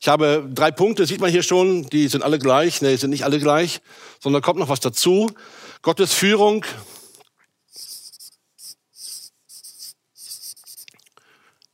Ich 0.00 0.06
habe 0.06 0.48
drei 0.54 0.70
Punkte, 0.70 1.04
sieht 1.04 1.20
man 1.20 1.32
hier 1.32 1.42
schon, 1.42 1.82
die 1.90 2.06
sind 2.06 2.22
alle 2.22 2.38
gleich. 2.38 2.80
Nee, 2.80 2.94
sind 2.94 3.10
nicht 3.10 3.24
alle 3.24 3.40
gleich, 3.40 3.80
sondern 4.20 4.40
kommt 4.40 4.60
noch 4.60 4.68
was 4.68 4.78
dazu. 4.78 5.28
Gottes 5.82 6.14
Führung. 6.14 6.64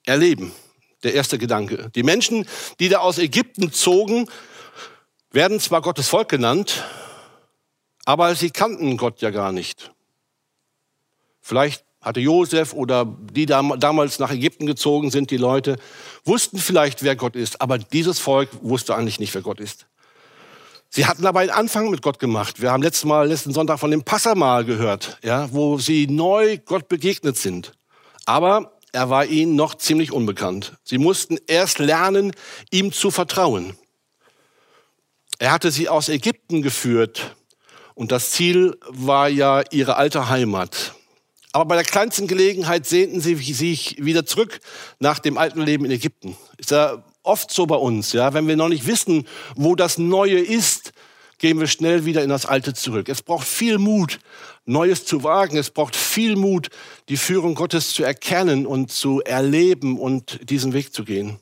Erleben, 0.07 0.53
der 1.03 1.13
erste 1.13 1.37
Gedanke. 1.37 1.91
Die 1.95 2.03
Menschen, 2.03 2.49
die 2.81 2.89
da 2.89 3.01
aus 3.01 3.19
Ägypten 3.19 3.71
zogen, 3.71 4.27
werden 5.31 5.61
zwar 5.61 5.83
Gottes 5.83 6.09
Volk 6.09 6.31
genannt, 6.31 6.85
aber 8.07 8.35
sie 8.35 8.49
kannten 8.49 8.97
Gott 8.97 9.21
ja 9.21 9.29
gar 9.29 9.53
nicht. 9.53 9.93
Vielleicht 11.43 11.85
hatte 12.05 12.21
Josef 12.21 12.73
oder 12.73 13.07
die 13.33 13.47
damals 13.47 14.19
nach 14.19 14.31
Ägypten 14.31 14.67
gezogen 14.67 15.11
sind, 15.11 15.31
die 15.31 15.37
Leute, 15.37 15.77
wussten 16.25 16.59
vielleicht, 16.59 17.03
wer 17.03 17.17
Gott 17.17 17.35
ist, 17.35 17.61
aber 17.61 17.79
dieses 17.79 18.19
Volk 18.19 18.51
wusste 18.63 18.95
eigentlich 18.95 19.19
nicht, 19.19 19.35
wer 19.35 19.43
Gott 19.43 19.61
ist. 19.61 19.87
Sie 20.91 21.07
hatten 21.07 21.27
aber 21.27 21.41
einen 21.41 21.51
Anfang 21.51 21.91
mit 21.91 22.03
Gott 22.03 22.21
gemacht. 22.21 22.63
Wir 22.63 22.71
haben 22.71 22.83
letztes 22.83 23.05
Mal, 23.05 23.27
letzten 23.27 23.53
Sonntag 23.53 23.81
von 23.81 23.91
dem 23.91 24.05
Passamal 24.05 24.65
gehört, 24.65 25.19
ja, 25.25 25.53
wo 25.53 25.79
sie 25.79 26.07
neu 26.07 26.59
Gott 26.59 26.89
begegnet 26.89 27.37
sind. 27.37 27.73
Aber 28.27 28.79
er 28.93 29.11
war 29.11 29.27
ihnen 29.27 29.57
noch 29.57 29.75
ziemlich 29.75 30.13
unbekannt. 30.13 30.75
Sie 30.85 30.99
mussten 30.99 31.37
erst 31.49 31.81
lernen, 31.81 32.33
ihm 32.71 32.93
zu 32.93 33.11
vertrauen. 33.11 33.77
Er 35.41 35.51
hatte 35.51 35.73
sie 35.73 35.89
aus 35.89 36.09
Ägypten 36.09 36.63
geführt 36.63 37.35
und 37.95 38.13
das 38.13 38.31
Ziel 38.31 38.79
war 38.89 39.29
ja 39.29 39.63
ihre 39.73 39.97
alte 39.97 40.29
Heimat. 40.29 40.95
Aber 41.55 41.67
bei 41.67 41.77
der 41.77 41.85
kleinsten 41.85 42.27
Gelegenheit 42.27 42.85
sehnten 42.85 43.21
sie 43.21 43.37
sich 43.37 43.97
wieder 44.05 44.27
zurück 44.27 44.59
nach 44.99 45.21
dem 45.21 45.39
alten 45.39 45.61
Leben 45.61 45.85
in 45.85 45.93
Ägypten. 45.93 46.37
Ist 46.59 46.73
ja 46.73 47.05
oft 47.23 47.53
so 47.53 47.67
bei 47.67 47.77
uns, 47.77 48.13
ja. 48.13 48.35
Wenn 48.35 48.49
wir 48.49 48.57
noch 48.57 48.69
nicht 48.69 48.89
wissen, 48.89 49.29
wo 49.55 49.77
das 49.77 49.97
Neue 49.97 50.41
ist, 50.41 50.91
gehen 51.39 51.61
wir 51.61 51.69
schnell 51.69 52.07
wieder 52.07 52.25
in 52.25 52.29
das 52.29 52.45
Alte 52.45 52.75
zurück. 52.75 53.09
Es 53.09 53.23
braucht 53.23 53.47
viel 53.47 53.79
Mut, 53.79 54.19
Neues 54.65 55.05
zu 55.05 55.23
wagen. 55.23 55.57
Es 55.57 55.71
braucht 55.71 55.95
viel 55.95 56.35
Mut, 56.35 56.71
die 57.09 57.17
Führung 57.17 57.55
Gottes 57.55 57.93
zu 57.93 58.03
erkennen 58.03 58.67
und 58.67 58.91
zu 58.91 59.23
erleben 59.23 60.01
und 60.01 60.51
diesen 60.51 60.73
Weg 60.73 60.93
zu 60.93 61.05
gehen. 61.05 61.39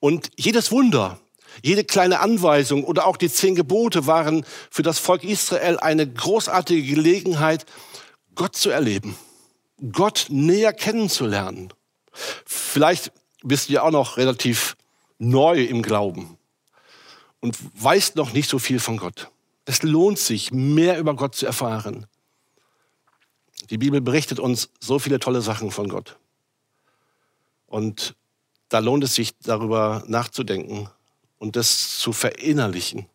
Und 0.00 0.28
jedes 0.36 0.70
Wunder, 0.70 1.18
jede 1.62 1.84
kleine 1.84 2.20
Anweisung 2.20 2.84
oder 2.84 3.06
auch 3.06 3.16
die 3.16 3.30
zehn 3.30 3.54
Gebote 3.54 4.06
waren 4.06 4.44
für 4.70 4.82
das 4.82 4.98
Volk 4.98 5.24
Israel 5.24 5.78
eine 5.78 6.06
großartige 6.06 6.82
Gelegenheit, 6.82 7.64
Gott 8.34 8.54
zu 8.54 8.68
erleben. 8.68 9.16
Gott 9.92 10.26
näher 10.28 10.72
kennenzulernen. 10.72 11.72
Vielleicht 12.44 13.12
bist 13.42 13.68
du 13.68 13.74
ja 13.74 13.82
auch 13.82 13.90
noch 13.90 14.16
relativ 14.16 14.76
neu 15.18 15.62
im 15.62 15.82
Glauben 15.82 16.38
und 17.40 17.56
weißt 17.82 18.16
noch 18.16 18.32
nicht 18.32 18.48
so 18.48 18.58
viel 18.58 18.80
von 18.80 18.96
Gott. 18.96 19.30
Es 19.64 19.82
lohnt 19.82 20.18
sich, 20.18 20.52
mehr 20.52 20.98
über 20.98 21.14
Gott 21.14 21.34
zu 21.34 21.46
erfahren. 21.46 22.06
Die 23.70 23.78
Bibel 23.78 24.00
berichtet 24.00 24.38
uns 24.38 24.70
so 24.80 24.98
viele 24.98 25.18
tolle 25.18 25.40
Sachen 25.40 25.70
von 25.70 25.88
Gott. 25.88 26.16
Und 27.66 28.14
da 28.68 28.78
lohnt 28.78 29.04
es 29.04 29.14
sich, 29.14 29.36
darüber 29.38 30.04
nachzudenken 30.06 30.88
und 31.38 31.56
das 31.56 31.98
zu 31.98 32.12
verinnerlichen. 32.12 33.06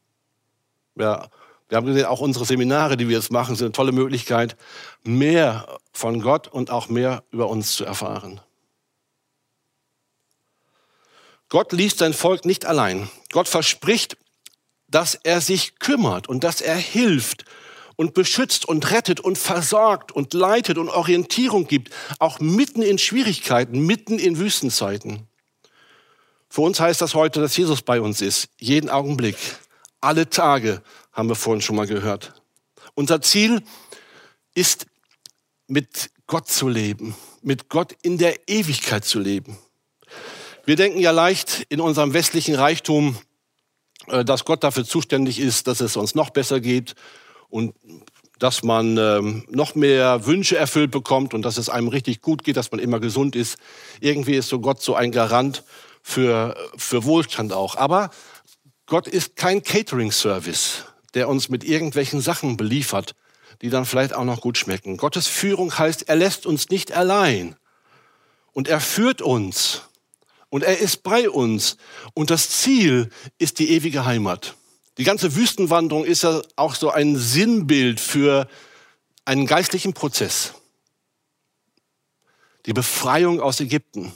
Ja, 0.96 1.30
wir 1.72 1.78
haben 1.78 1.86
gesehen, 1.86 2.04
auch 2.04 2.20
unsere 2.20 2.44
Seminare, 2.44 2.98
die 2.98 3.08
wir 3.08 3.16
jetzt 3.16 3.32
machen, 3.32 3.56
sind 3.56 3.68
eine 3.68 3.72
tolle 3.72 3.94
Möglichkeit, 3.94 4.58
mehr 5.04 5.80
von 5.94 6.20
Gott 6.20 6.50
und 6.50 6.70
auch 6.70 6.90
mehr 6.90 7.24
über 7.32 7.48
uns 7.48 7.75
zu 7.75 7.86
erfahren. 7.86 8.42
Gott 11.48 11.72
ließ 11.72 11.98
sein 11.98 12.13
Volk 12.13 12.44
nicht 12.44 12.66
allein. 12.66 13.10
Gott 13.32 13.48
verspricht, 13.48 14.18
dass 14.90 15.16
er 15.16 15.40
sich 15.40 15.80
kümmert 15.80 16.28
und 16.28 16.44
dass 16.44 16.60
er 16.60 16.75
hilft 16.75 17.46
und 17.96 18.13
beschützt 18.13 18.66
und 18.66 18.92
rettet 18.92 19.22
und 19.22 19.38
versorgt 19.38 20.12
und 20.12 20.34
leitet 20.34 20.78
und 20.78 20.90
Orientierung 20.90 21.68
gibt, 21.68 21.94
auch 22.20 22.42
mitten 22.42 22.82
in 22.82 22.98
Schwierigkeiten, 22.98 23.86
mitten 23.86 24.20
in 24.20 24.40
Wüstenzeiten. 24.40 25.25
Für 26.50 26.62
uns 26.63 26.82
heißt 26.82 27.01
das 27.01 27.16
heute, 27.16 27.40
dass 27.40 27.56
Jesus 27.56 27.82
bei 27.82 28.01
uns 28.01 28.20
ist, 28.20 28.50
jeden 28.58 28.90
Augenblick, 28.90 29.38
alle 30.01 30.30
Tage, 30.30 30.82
haben 31.12 31.30
wir 31.30 31.36
vorhin 31.36 31.62
schon 31.62 31.75
mal 31.75 31.88
gehört. 31.88 32.41
Unser 32.94 33.22
Ziel 33.22 33.63
ist, 34.53 34.86
mit 35.68 36.12
Gott 36.27 36.50
zu 36.50 36.68
leben, 36.68 37.15
mit 37.41 37.70
Gott 37.70 37.96
in 38.01 38.18
der 38.18 38.48
Ewigkeit 38.48 39.06
zu 39.06 39.20
leben. 39.20 39.58
Wir 40.65 40.75
denken 40.75 41.00
ja 41.00 41.12
leicht 41.12 41.65
in 41.70 41.82
unserem 41.82 42.13
westlichen 42.13 42.56
Reichtum, 42.56 43.18
äh, 44.08 44.24
dass 44.25 44.46
Gott 44.46 44.63
dafür 44.63 44.86
zuständig 44.86 45.39
ist, 45.39 45.68
dass 45.68 45.82
es 45.82 45.96
uns 45.96 46.15
noch 46.15 46.30
besser 46.30 46.60
geht 46.60 46.96
und 47.50 47.74
dass 48.38 48.63
man 48.63 48.98
ähm, 48.98 49.46
noch 49.50 49.75
mehr 49.75 50.25
Wünsche 50.25 50.58
erfüllt 50.58 50.91
bekommt 50.91 51.34
und 51.34 51.44
dass 51.44 51.58
es 51.58 51.70
einem 51.70 51.88
richtig 51.88 52.22
gut 52.22 52.44
geht, 52.44 52.58
dass 52.58 52.72
man 52.72 52.80
immer 52.80 53.00
gesund 53.00 53.36
ist. 53.36 53.58
Irgendwie 54.00 54.36
ist 54.36 54.50
so 54.50 54.60
Gott 54.60 54.82
so 54.82 54.96
ein 54.96 55.12
Garant 55.12 55.63
für, 56.01 56.58
für 56.75 57.03
Wohlstand 57.03 57.53
auch. 57.53 57.75
Aber 57.75 58.10
Gott 58.88 59.08
ist 59.08 59.36
kein 59.36 59.62
Catering-Service, 59.62 60.86
der 61.13 61.30
uns 61.30 61.50
mit 61.50 61.63
irgendwelchen 61.63 62.22
Sachen 62.22 62.58
beliefert, 62.58 63.15
die 63.62 63.70
dann 63.70 63.86
vielleicht 63.86 64.13
auch 64.13 64.24
noch 64.24 64.41
gut 64.41 64.58
schmecken. 64.58 64.98
Gottes 64.98 65.27
Führung 65.27 65.77
heißt, 65.77 66.08
er 66.10 66.15
lässt 66.15 66.46
uns 66.46 66.70
nicht 66.70 66.91
allein. 66.91 67.56
Und 68.53 68.68
er 68.68 68.82
führt 68.82 69.22
uns. 69.22 69.84
Und 70.50 70.63
er 70.63 70.80
ist 70.80 71.03
bei 71.03 71.30
uns. 71.30 71.77
Und 72.13 72.30
das 72.30 72.50
Ziel 72.50 73.10
ist 73.38 73.60
die 73.60 73.72
ewige 73.72 74.06
Heimat. 74.06 74.56
Die 74.98 75.03
ganze 75.03 75.36
Wüstenwanderung 75.36 76.03
ist 76.03 76.24
ja 76.24 76.41
auch 76.56 76.75
so 76.75 76.91
ein 76.91 77.15
Sinnbild 77.15 78.00
für 78.00 78.48
einen 79.25 79.46
geistlichen 79.46 79.94
Prozess. 79.94 80.53
Die 82.65 82.74
Befreiung 82.74 83.39
aus 83.39 83.60
Ägypten, 83.60 84.12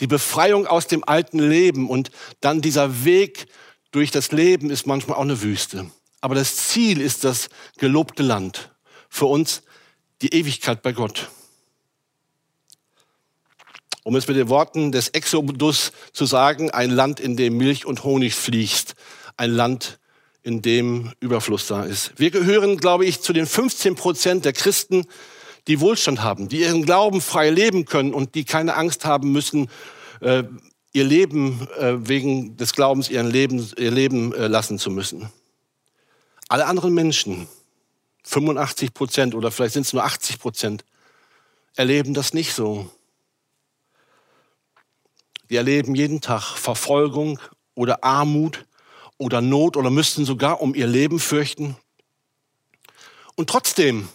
die 0.00 0.06
Befreiung 0.06 0.66
aus 0.66 0.86
dem 0.86 1.04
alten 1.06 1.38
Leben 1.38 1.88
und 1.88 2.10
dann 2.40 2.60
dieser 2.60 3.04
Weg 3.04 3.46
durch 3.90 4.10
das 4.10 4.32
Leben 4.32 4.70
ist 4.70 4.86
manchmal 4.86 5.18
auch 5.18 5.22
eine 5.22 5.42
Wüste. 5.42 5.90
Aber 6.20 6.34
das 6.34 6.56
Ziel 6.56 7.00
ist 7.00 7.24
das 7.24 7.48
gelobte 7.78 8.22
Land. 8.22 8.70
Für 9.08 9.26
uns 9.26 9.62
die 10.22 10.34
Ewigkeit 10.34 10.82
bei 10.82 10.92
Gott. 10.92 11.28
Um 14.02 14.16
es 14.16 14.26
mit 14.26 14.36
den 14.36 14.48
Worten 14.48 14.90
des 14.90 15.08
Exodus 15.10 15.92
zu 16.12 16.26
sagen, 16.26 16.70
ein 16.70 16.90
Land, 16.90 17.20
in 17.20 17.36
dem 17.36 17.56
Milch 17.56 17.84
und 17.84 18.04
Honig 18.04 18.34
fließt. 18.34 18.94
Ein 19.36 19.52
Land, 19.52 19.98
in 20.42 20.62
dem 20.62 21.12
Überfluss 21.20 21.66
da 21.66 21.84
ist. 21.84 22.12
Wir 22.16 22.30
gehören, 22.30 22.78
glaube 22.78 23.04
ich, 23.04 23.20
zu 23.20 23.32
den 23.32 23.46
15 23.46 23.94
Prozent 23.96 24.44
der 24.44 24.54
Christen, 24.54 25.04
die 25.66 25.80
Wohlstand 25.80 26.22
haben, 26.22 26.48
die 26.48 26.60
ihren 26.60 26.84
Glauben 26.86 27.20
frei 27.20 27.50
leben 27.50 27.84
können 27.84 28.14
und 28.14 28.34
die 28.34 28.44
keine 28.44 28.74
Angst 28.74 29.04
haben 29.04 29.30
müssen, 29.30 29.68
äh, 30.20 30.44
ihr 30.92 31.04
Leben 31.04 31.68
äh, 31.78 31.96
wegen 32.08 32.56
des 32.56 32.72
Glaubens 32.72 33.10
ihren 33.10 33.30
Leben, 33.30 33.70
ihr 33.76 33.90
Leben 33.90 34.34
äh, 34.34 34.46
lassen 34.46 34.78
zu 34.78 34.90
müssen. 34.90 35.28
Alle 36.48 36.66
anderen 36.66 36.94
Menschen, 36.94 37.46
85 38.24 38.94
Prozent 38.94 39.34
oder 39.34 39.50
vielleicht 39.50 39.74
sind 39.74 39.86
es 39.86 39.92
nur 39.92 40.04
80 40.04 40.38
Prozent, 40.38 40.84
erleben 41.76 42.14
das 42.14 42.32
nicht 42.32 42.54
so. 42.54 42.90
Die 45.50 45.56
erleben 45.56 45.94
jeden 45.94 46.20
Tag 46.20 46.56
Verfolgung 46.56 47.38
oder 47.74 48.02
Armut 48.02 48.66
oder 49.18 49.40
Not 49.40 49.76
oder 49.76 49.90
müssten 49.90 50.24
sogar 50.24 50.60
um 50.60 50.74
ihr 50.74 50.86
Leben 50.86 51.20
fürchten. 51.20 51.76
Und 53.34 53.50
trotzdem, 53.50 54.08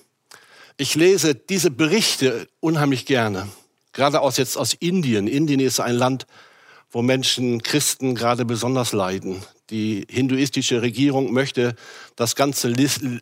ich 0.77 0.95
lese 0.95 1.35
diese 1.35 1.71
Berichte 1.71 2.47
unheimlich 2.59 3.05
gerne, 3.05 3.47
gerade 3.93 4.21
aus 4.21 4.37
jetzt 4.37 4.57
aus 4.57 4.73
Indien. 4.73 5.27
Indien 5.27 5.59
ist 5.59 5.79
ein 5.79 5.95
Land, 5.95 6.27
wo 6.91 7.01
Menschen, 7.01 7.61
Christen 7.63 8.15
gerade 8.15 8.45
besonders 8.45 8.91
leiden. 8.91 9.43
Die 9.73 10.05
hinduistische 10.07 10.83
Regierung 10.83 11.33
möchte 11.33 11.75
das 12.15 12.35
ganze, 12.35 12.71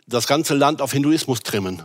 das 0.05 0.27
ganze 0.27 0.53
Land 0.53 0.81
auf 0.81 0.91
Hinduismus 0.91 1.39
trimmen. 1.43 1.81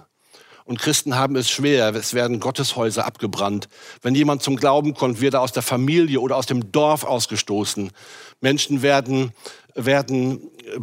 Und 0.64 0.80
Christen 0.80 1.14
haben 1.14 1.37
es 1.37 1.49
schwer. 1.49 1.94
Es 1.94 2.14
werden 2.14 2.40
Gotteshäuser 2.40 3.06
abgebrannt. 3.06 3.69
Wenn 4.02 4.17
jemand 4.17 4.43
zum 4.43 4.56
Glauben 4.56 4.95
kommt, 4.95 5.21
wird 5.21 5.34
er 5.34 5.43
aus 5.43 5.52
der 5.52 5.62
Familie 5.62 6.19
oder 6.21 6.36
aus 6.36 6.47
dem 6.47 6.73
Dorf 6.73 7.04
ausgestoßen. 7.04 7.93
Menschen 8.40 8.82
werden, 8.82 9.30
werden, 9.76 10.50
äh, 10.64 10.80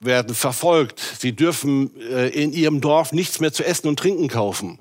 werden 0.00 0.34
verfolgt. 0.34 0.98
Sie 1.20 1.36
dürfen 1.36 1.94
äh, 2.00 2.28
in 2.28 2.54
ihrem 2.54 2.80
Dorf 2.80 3.12
nichts 3.12 3.38
mehr 3.38 3.52
zu 3.52 3.66
essen 3.66 3.88
und 3.88 3.98
trinken 3.98 4.28
kaufen. 4.28 4.78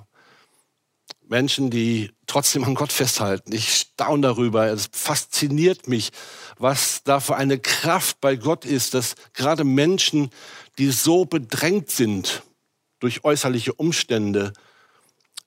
Menschen, 1.34 1.72
die 1.72 2.12
trotzdem 2.28 2.64
an 2.64 2.76
Gott 2.76 2.94
festhalten. 2.94 3.54
Ich 3.54 3.74
staune 3.74 4.22
darüber. 4.22 4.68
Es 4.68 4.88
fasziniert 4.92 5.88
mich, 5.88 6.12
was 6.60 7.02
da 7.06 7.20
für 7.20 7.36
eine 7.36 7.58
Kraft 7.58 8.22
bei 8.22 8.36
Gott 8.36 8.66
ist, 8.66 8.94
dass 8.94 9.16
gerade 9.34 9.64
Menschen, 9.64 10.30
die 10.78 10.92
so 10.92 11.26
bedrängt 11.26 11.90
sind 11.90 12.44
durch 13.00 13.24
äußerliche 13.24 13.74
Umstände, 13.74 14.54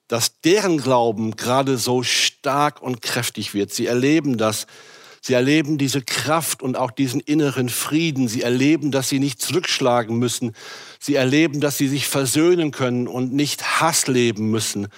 dass 0.09 0.41
deren 0.41 0.77
Glauben 0.77 1.37
gerade 1.37 1.77
so 1.77 2.03
stark 2.03 2.81
und 2.81 3.01
kräftig 3.01 3.53
wird. 3.53 3.73
Sie 3.73 3.85
erleben 3.85 4.37
das. 4.37 4.67
Sie 5.21 5.35
erleben 5.35 5.77
diese 5.77 6.01
Kraft 6.01 6.61
und 6.61 6.75
auch 6.75 6.91
diesen 6.91 7.21
inneren 7.21 7.69
Frieden. 7.69 8.27
Sie 8.27 8.41
erleben, 8.41 8.91
dass 8.91 9.07
sie 9.07 9.19
nicht 9.19 9.41
zurückschlagen 9.41 10.19
müssen. 10.19 10.53
Sie 10.99 11.15
erleben, 11.15 11.61
dass 11.61 11.77
sie 11.77 11.87
sich 11.87 12.09
versöhnen 12.09 12.71
können 12.71 13.07
und 13.07 13.31
nicht 13.31 13.79
Hass 13.79 14.07
leben 14.07 14.51
müssen 14.51 14.89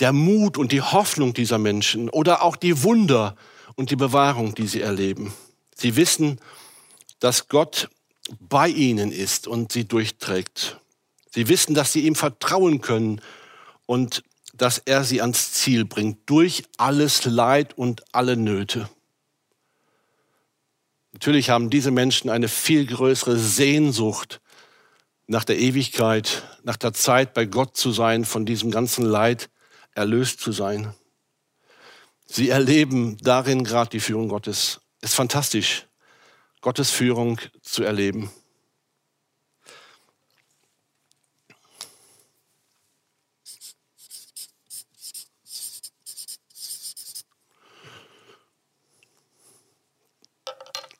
der 0.00 0.12
Mut 0.12 0.58
und 0.58 0.72
die 0.72 0.82
Hoffnung 0.82 1.34
dieser 1.34 1.58
Menschen 1.58 2.08
oder 2.08 2.42
auch 2.42 2.56
die 2.56 2.82
Wunder 2.82 3.36
und 3.76 3.90
die 3.90 3.96
Bewahrung, 3.96 4.54
die 4.54 4.66
sie 4.66 4.80
erleben. 4.80 5.32
Sie 5.74 5.96
wissen, 5.96 6.40
dass 7.20 7.48
Gott 7.48 7.88
bei 8.40 8.68
ihnen 8.68 9.12
ist 9.12 9.46
und 9.46 9.72
sie 9.72 9.84
durchträgt. 9.84 10.80
Sie 11.30 11.48
wissen, 11.48 11.74
dass 11.74 11.92
sie 11.92 12.06
ihm 12.06 12.14
vertrauen 12.14 12.80
können 12.80 13.20
und 13.86 14.22
dass 14.54 14.78
er 14.78 15.04
sie 15.04 15.20
ans 15.20 15.52
Ziel 15.52 15.84
bringt 15.84 16.18
durch 16.28 16.64
alles 16.76 17.24
Leid 17.24 17.76
und 17.76 18.02
alle 18.12 18.36
Nöte. 18.36 18.88
Natürlich 21.12 21.50
haben 21.50 21.70
diese 21.70 21.90
Menschen 21.90 22.30
eine 22.30 22.48
viel 22.48 22.86
größere 22.86 23.38
Sehnsucht 23.38 24.40
nach 25.26 25.44
der 25.44 25.58
Ewigkeit, 25.58 26.42
nach 26.64 26.76
der 26.76 26.92
Zeit 26.92 27.34
bei 27.34 27.46
Gott 27.46 27.76
zu 27.76 27.92
sein, 27.92 28.24
von 28.24 28.44
diesem 28.44 28.70
ganzen 28.70 29.04
Leid, 29.04 29.48
erlöst 29.94 30.40
zu 30.40 30.52
sein. 30.52 30.94
Sie 32.26 32.48
erleben 32.48 33.18
darin 33.18 33.64
gerade 33.64 33.90
die 33.90 34.00
Führung 34.00 34.28
Gottes. 34.28 34.80
Es 35.00 35.10
ist 35.10 35.16
fantastisch, 35.16 35.86
Gottes 36.60 36.90
Führung 36.90 37.38
zu 37.60 37.82
erleben. 37.82 38.30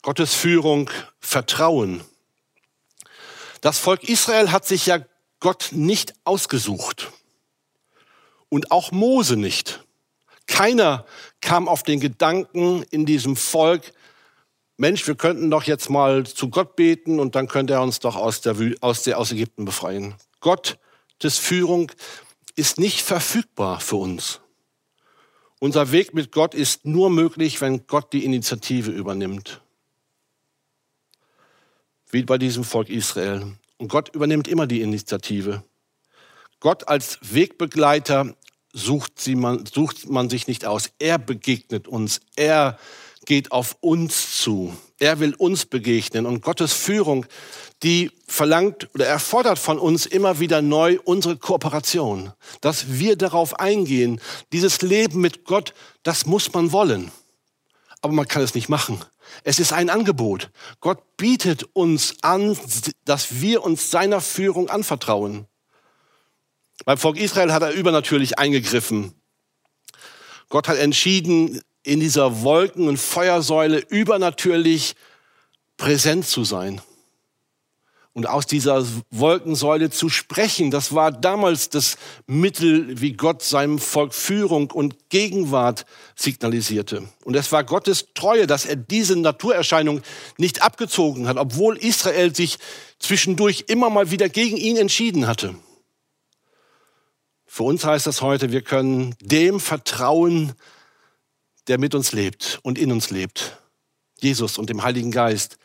Gottes 0.03 0.35
Führung 0.35 0.89
vertrauen. 1.21 2.03
Das 3.61 3.79
Volk 3.79 4.03
Israel 4.03 4.51
hat 4.51 4.67
sich 4.67 4.85
ja 4.85 4.99
Gott 5.39 5.69
nicht 5.71 6.13
ausgesucht 6.25 7.11
und 8.53 8.69
auch 8.69 8.91
Mose 8.91 9.35
nicht. 9.35 9.83
Keiner 10.45 11.07
kam 11.41 11.67
auf 11.67 11.81
den 11.81 11.99
Gedanken 11.99 12.83
in 12.91 13.07
diesem 13.07 13.35
Volk, 13.35 13.93
Mensch, 14.77 15.07
wir 15.07 15.15
könnten 15.15 15.49
doch 15.49 15.63
jetzt 15.63 15.89
mal 15.89 16.23
zu 16.23 16.49
Gott 16.49 16.75
beten 16.75 17.19
und 17.19 17.33
dann 17.33 17.47
könnte 17.47 17.73
er 17.73 17.81
uns 17.81 17.99
doch 17.99 18.15
aus, 18.15 18.41
der, 18.41 18.55
aus, 18.81 19.01
der, 19.03 19.17
aus 19.17 19.31
Ägypten 19.31 19.65
befreien. 19.65 20.13
Gottes 20.39 21.39
Führung 21.39 21.91
ist 22.55 22.79
nicht 22.79 23.01
verfügbar 23.01 23.79
für 23.79 23.95
uns. 23.95 24.39
Unser 25.59 25.91
Weg 25.91 26.13
mit 26.13 26.31
Gott 26.31 26.53
ist 26.53 26.85
nur 26.85 27.09
möglich, 27.09 27.59
wenn 27.59 27.87
Gott 27.87 28.13
die 28.13 28.23
Initiative 28.23 28.91
übernimmt. 28.91 29.61
Wie 32.11 32.21
bei 32.21 32.37
diesem 32.37 32.63
Volk 32.63 32.89
Israel. 32.89 33.53
Und 33.77 33.87
Gott 33.87 34.13
übernimmt 34.13 34.47
immer 34.47 34.67
die 34.67 34.81
Initiative. 34.81 35.63
Gott 36.63 36.87
als 36.87 37.19
Wegbegleiter 37.21 38.37
sucht, 38.73 39.19
sie 39.19 39.35
man, 39.35 39.65
sucht 39.65 40.09
man 40.09 40.29
sich 40.29 40.47
nicht 40.47 40.65
aus. 40.65 40.89
Er 40.99 41.19
begegnet 41.19 41.87
uns. 41.87 42.19
Er 42.35 42.77
geht 43.25 43.51
auf 43.51 43.77
uns 43.79 44.41
zu. 44.41 44.75
Er 44.99 45.19
will 45.19 45.33
uns 45.35 45.65
begegnen. 45.65 46.25
Und 46.25 46.41
Gottes 46.41 46.73
Führung, 46.73 47.25
die 47.83 48.11
verlangt 48.27 48.89
oder 48.93 49.05
erfordert 49.05 49.59
von 49.59 49.79
uns 49.79 50.05
immer 50.05 50.39
wieder 50.39 50.61
neu 50.61 50.99
unsere 51.03 51.37
Kooperation. 51.37 52.33
Dass 52.61 52.93
wir 52.93 53.15
darauf 53.15 53.59
eingehen. 53.59 54.19
Dieses 54.51 54.81
Leben 54.81 55.21
mit 55.21 55.45
Gott, 55.45 55.73
das 56.01 56.25
muss 56.25 56.51
man 56.53 56.71
wollen. 56.71 57.11
Aber 58.01 58.13
man 58.13 58.27
kann 58.27 58.41
es 58.41 58.55
nicht 58.55 58.67
machen. 58.67 58.99
Es 59.43 59.59
ist 59.59 59.71
ein 59.71 59.89
Angebot. 59.89 60.51
Gott 60.81 61.15
bietet 61.15 61.63
uns 61.73 62.15
an, 62.21 62.57
dass 63.05 63.39
wir 63.41 63.63
uns 63.63 63.89
seiner 63.89 64.19
Führung 64.19 64.69
anvertrauen. 64.69 65.47
Beim 66.85 66.97
Volk 66.97 67.17
Israel 67.17 67.53
hat 67.53 67.61
er 67.61 67.71
übernatürlich 67.71 68.39
eingegriffen. 68.39 69.13
Gott 70.49 70.67
hat 70.67 70.77
entschieden, 70.77 71.61
in 71.83 71.99
dieser 71.99 72.43
Wolken- 72.43 72.87
und 72.87 72.97
Feuersäule 72.97 73.79
übernatürlich 73.79 74.95
präsent 75.77 76.25
zu 76.25 76.43
sein. 76.43 76.81
Und 78.15 78.27
aus 78.27 78.45
dieser 78.45 78.85
Wolkensäule 79.09 79.89
zu 79.89 80.07
sprechen, 80.07 80.69
das 80.69 80.93
war 80.93 81.11
damals 81.11 81.69
das 81.69 81.97
Mittel, 82.27 83.01
wie 83.01 83.13
Gott 83.13 83.41
seinem 83.41 83.79
Volk 83.79 84.13
Führung 84.13 84.69
und 84.69 85.09
Gegenwart 85.09 85.87
signalisierte. 86.15 87.09
Und 87.23 87.35
es 87.35 87.51
war 87.51 87.63
Gottes 87.63 88.09
Treue, 88.13 88.45
dass 88.45 88.65
er 88.65 88.75
diese 88.75 89.15
Naturerscheinung 89.15 90.03
nicht 90.37 90.61
abgezogen 90.61 91.27
hat, 91.27 91.37
obwohl 91.37 91.75
Israel 91.77 92.35
sich 92.35 92.59
zwischendurch 92.99 93.65
immer 93.67 93.89
mal 93.89 94.11
wieder 94.11 94.29
gegen 94.29 94.57
ihn 94.57 94.77
entschieden 94.77 95.25
hatte. 95.25 95.55
Für 97.53 97.61
uns 97.61 97.85
heißt 97.85 98.07
das 98.07 98.23
heute, 98.23 98.51
wir 98.51 98.63
können 98.63 99.13
dem 99.21 99.59
vertrauen, 99.59 100.53
der 101.67 101.77
mit 101.77 101.93
uns 101.93 102.11
lebt 102.11 102.59
und 102.63 102.79
in 102.79 102.91
uns 102.91 103.11
lebt. 103.11 103.59
Jesus 104.19 104.57
und 104.57 104.71
dem 104.71 104.81
Heiligen 104.81 105.11
Geist 105.11 105.59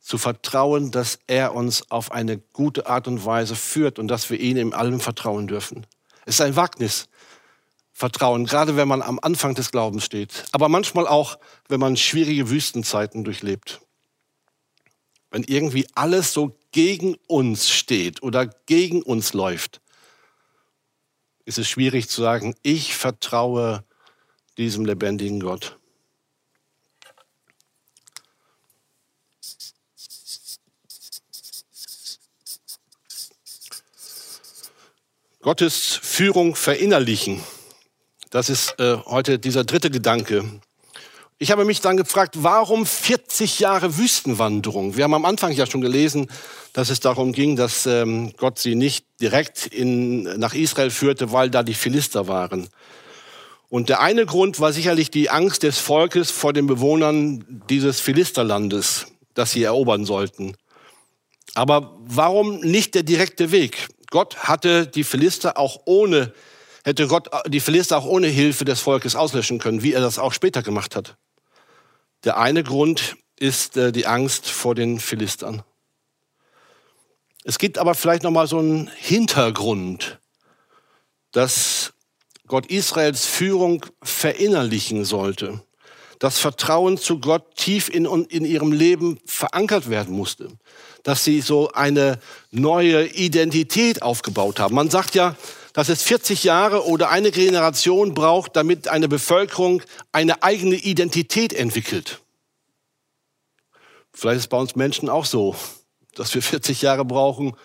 zu 0.00 0.16
vertrauen, 0.16 0.90
dass 0.90 1.18
er 1.26 1.54
uns 1.54 1.90
auf 1.90 2.12
eine 2.12 2.38
gute 2.38 2.86
Art 2.86 3.08
und 3.08 3.26
Weise 3.26 3.56
führt 3.56 3.98
und 3.98 4.08
dass 4.08 4.30
wir 4.30 4.40
ihm 4.40 4.56
in 4.56 4.72
allem 4.72 5.00
vertrauen 5.00 5.46
dürfen. 5.46 5.86
Es 6.24 6.36
ist 6.36 6.40
ein 6.40 6.56
Wagnis, 6.56 7.08
Vertrauen, 7.92 8.46
gerade 8.46 8.76
wenn 8.76 8.88
man 8.88 9.02
am 9.02 9.18
Anfang 9.20 9.54
des 9.54 9.70
Glaubens 9.70 10.06
steht, 10.06 10.46
aber 10.52 10.70
manchmal 10.70 11.06
auch, 11.06 11.38
wenn 11.68 11.78
man 11.78 11.98
schwierige 11.98 12.48
Wüstenzeiten 12.48 13.22
durchlebt. 13.22 13.82
Wenn 15.30 15.42
irgendwie 15.42 15.86
alles 15.94 16.32
so 16.32 16.56
gegen 16.72 17.16
uns 17.26 17.68
steht 17.68 18.22
oder 18.22 18.46
gegen 18.46 19.02
uns 19.02 19.34
läuft, 19.34 19.82
ist 21.44 21.58
es 21.58 21.68
schwierig 21.68 22.08
zu 22.08 22.22
sagen, 22.22 22.54
ich 22.62 22.94
vertraue 22.94 23.84
diesem 24.56 24.84
lebendigen 24.84 25.40
Gott. 25.40 25.78
Gottes 35.40 36.00
Führung 36.02 36.56
verinnerlichen. 36.56 37.42
Das 38.30 38.48
ist 38.48 38.80
äh, 38.80 38.96
heute 39.04 39.38
dieser 39.38 39.64
dritte 39.64 39.90
Gedanke. 39.90 40.42
Ich 41.38 41.50
habe 41.50 41.64
mich 41.64 41.80
dann 41.80 41.96
gefragt, 41.96 42.36
warum 42.38 42.86
40 42.86 43.58
Jahre 43.58 43.96
Wüstenwanderung? 43.98 44.96
Wir 44.96 45.02
haben 45.04 45.14
am 45.14 45.24
Anfang 45.24 45.50
ja 45.50 45.66
schon 45.66 45.80
gelesen, 45.80 46.30
dass 46.72 46.90
es 46.90 47.00
darum 47.00 47.32
ging, 47.32 47.56
dass 47.56 47.86
ähm, 47.86 48.32
Gott 48.36 48.60
sie 48.60 48.76
nicht 48.76 49.04
direkt 49.20 49.66
in, 49.66 50.22
nach 50.38 50.54
Israel 50.54 50.90
führte, 50.90 51.32
weil 51.32 51.50
da 51.50 51.64
die 51.64 51.74
Philister 51.74 52.28
waren. 52.28 52.68
Und 53.68 53.88
der 53.88 54.00
eine 54.00 54.26
Grund 54.26 54.60
war 54.60 54.72
sicherlich 54.72 55.10
die 55.10 55.28
Angst 55.28 55.64
des 55.64 55.80
Volkes 55.80 56.30
vor 56.30 56.52
den 56.52 56.68
Bewohnern 56.68 57.62
dieses 57.68 57.98
Philisterlandes, 57.98 59.06
das 59.34 59.50
sie 59.50 59.64
erobern 59.64 60.04
sollten. 60.04 60.56
Aber 61.56 61.98
warum 61.98 62.60
nicht 62.60 62.94
der 62.94 63.02
direkte 63.02 63.50
Weg? 63.50 63.88
Gott 64.10 64.36
hatte 64.36 64.86
die 64.86 65.02
Philister 65.02 65.58
auch 65.58 65.80
ohne, 65.86 66.32
hätte 66.84 67.08
Gott 67.08 67.28
die 67.48 67.58
Philister 67.58 67.98
auch 67.98 68.06
ohne 68.06 68.28
Hilfe 68.28 68.64
des 68.64 68.78
Volkes 68.78 69.16
auslöschen 69.16 69.58
können, 69.58 69.82
wie 69.82 69.92
er 69.94 70.00
das 70.00 70.20
auch 70.20 70.32
später 70.32 70.62
gemacht 70.62 70.94
hat. 70.94 71.16
Der 72.24 72.38
eine 72.38 72.64
Grund 72.64 73.16
ist 73.38 73.76
äh, 73.76 73.92
die 73.92 74.06
Angst 74.06 74.48
vor 74.48 74.74
den 74.74 74.98
Philistern. 74.98 75.62
Es 77.44 77.58
gibt 77.58 77.78
aber 77.78 77.94
vielleicht 77.94 78.22
noch 78.22 78.30
mal 78.30 78.46
so 78.46 78.58
einen 78.58 78.88
Hintergrund, 78.96 80.20
dass 81.32 81.92
Gott 82.46 82.66
Israels 82.66 83.26
Führung 83.26 83.84
verinnerlichen 84.02 85.04
sollte. 85.04 85.62
Das 86.18 86.38
Vertrauen 86.38 86.96
zu 86.96 87.20
Gott 87.20 87.56
tief 87.56 87.88
in, 87.88 88.06
in 88.06 88.44
ihrem 88.44 88.72
Leben 88.72 89.18
verankert 89.26 89.90
werden 89.90 90.14
musste 90.14 90.48
dass 91.04 91.22
sie 91.22 91.40
so 91.40 91.70
eine 91.72 92.18
neue 92.50 93.06
Identität 93.06 94.02
aufgebaut 94.02 94.58
haben. 94.58 94.74
Man 94.74 94.90
sagt 94.90 95.14
ja, 95.14 95.36
dass 95.74 95.88
es 95.88 96.02
40 96.02 96.44
Jahre 96.44 96.86
oder 96.86 97.10
eine 97.10 97.32
Generation 97.32 98.14
braucht, 98.14 98.56
damit 98.56 98.88
eine 98.88 99.08
Bevölkerung 99.08 99.82
eine 100.12 100.42
eigene 100.42 100.76
Identität 100.76 101.52
entwickelt. 101.52 102.20
Vielleicht 104.12 104.36
ist 104.36 104.44
es 104.44 104.48
bei 104.48 104.56
uns 104.56 104.76
Menschen 104.76 105.08
auch 105.08 105.24
so, 105.24 105.56
dass 106.14 106.32
wir 106.32 106.42
40 106.42 106.80
Jahre 106.80 107.04
brauchen, 107.04 107.56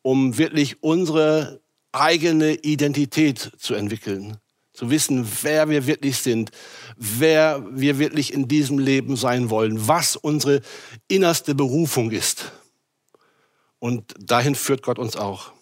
um 0.00 0.38
wirklich 0.38 0.82
unsere 0.82 1.60
eigene 1.92 2.54
Identität 2.54 3.52
zu 3.58 3.74
entwickeln. 3.74 4.38
Zu 4.72 4.90
wissen, 4.90 5.28
wer 5.42 5.68
wir 5.68 5.86
wirklich 5.86 6.18
sind, 6.18 6.50
wer 6.96 7.62
wir 7.70 7.98
wirklich 7.98 8.32
in 8.32 8.48
diesem 8.48 8.78
Leben 8.78 9.16
sein 9.16 9.50
wollen, 9.50 9.88
was 9.88 10.16
unsere 10.16 10.62
innerste 11.06 11.54
Berufung 11.54 12.12
ist. 12.12 12.52
Und 13.78 14.14
dahin 14.18 14.54
führt 14.54 14.82
Gott 14.82 14.98
uns 14.98 15.16
auch. 15.16 15.52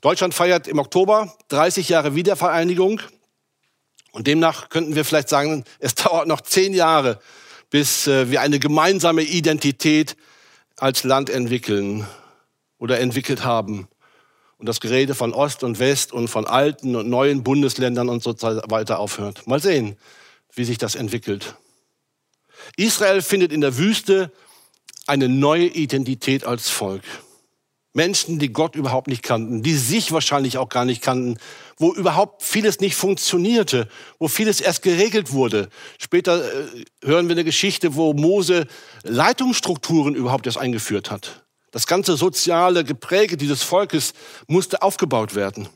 Deutschland 0.00 0.34
feiert 0.34 0.68
im 0.68 0.78
Oktober 0.78 1.34
30 1.48 1.88
Jahre 1.88 2.14
Wiedervereinigung. 2.14 3.00
Und 4.12 4.26
demnach 4.26 4.68
könnten 4.68 4.94
wir 4.94 5.04
vielleicht 5.04 5.28
sagen, 5.28 5.64
es 5.78 5.94
dauert 5.96 6.28
noch 6.28 6.40
zehn 6.40 6.74
Jahre, 6.74 7.20
bis 7.70 8.06
äh, 8.06 8.30
wir 8.30 8.40
eine 8.40 8.58
gemeinsame 8.58 9.22
Identität 9.22 10.16
als 10.76 11.04
Land 11.04 11.30
entwickeln 11.30 12.06
oder 12.78 13.00
entwickelt 13.00 13.44
haben. 13.44 13.88
Und 14.58 14.66
das 14.68 14.80
Gerede 14.80 15.14
von 15.14 15.34
Ost 15.34 15.62
und 15.62 15.78
West 15.78 16.12
und 16.12 16.28
von 16.28 16.46
alten 16.46 16.96
und 16.96 17.08
neuen 17.08 17.42
Bundesländern 17.42 18.08
und 18.08 18.22
so 18.22 18.34
weiter 18.40 18.98
aufhört. 18.98 19.46
Mal 19.46 19.60
sehen, 19.60 19.96
wie 20.54 20.64
sich 20.64 20.78
das 20.78 20.94
entwickelt. 20.94 21.56
Israel 22.76 23.20
findet 23.20 23.52
in 23.52 23.60
der 23.60 23.76
Wüste 23.76 24.32
eine 25.06 25.28
neue 25.28 25.66
Identität 25.66 26.44
als 26.44 26.70
Volk. 26.70 27.02
Menschen, 27.96 28.38
die 28.38 28.52
Gott 28.52 28.76
überhaupt 28.76 29.08
nicht 29.08 29.22
kannten, 29.22 29.62
die 29.62 29.74
sich 29.74 30.12
wahrscheinlich 30.12 30.58
auch 30.58 30.68
gar 30.68 30.84
nicht 30.84 31.02
kannten, 31.02 31.38
wo 31.78 31.92
überhaupt 31.92 32.42
vieles 32.42 32.78
nicht 32.80 32.94
funktionierte, 32.94 33.88
wo 34.18 34.28
vieles 34.28 34.60
erst 34.60 34.82
geregelt 34.82 35.32
wurde. 35.32 35.70
Später 35.98 36.44
äh, 36.44 36.84
hören 37.02 37.28
wir 37.28 37.34
eine 37.34 37.44
Geschichte, 37.44 37.96
wo 37.96 38.12
Mose 38.12 38.66
Leitungsstrukturen 39.02 40.14
überhaupt 40.14 40.46
erst 40.46 40.58
eingeführt 40.58 41.10
hat. 41.10 41.46
Das 41.70 41.86
ganze 41.86 42.16
soziale 42.16 42.84
Gepräge 42.84 43.36
dieses 43.36 43.62
Volkes 43.62 44.12
musste 44.46 44.82
aufgebaut 44.82 45.34
werden. 45.34 45.68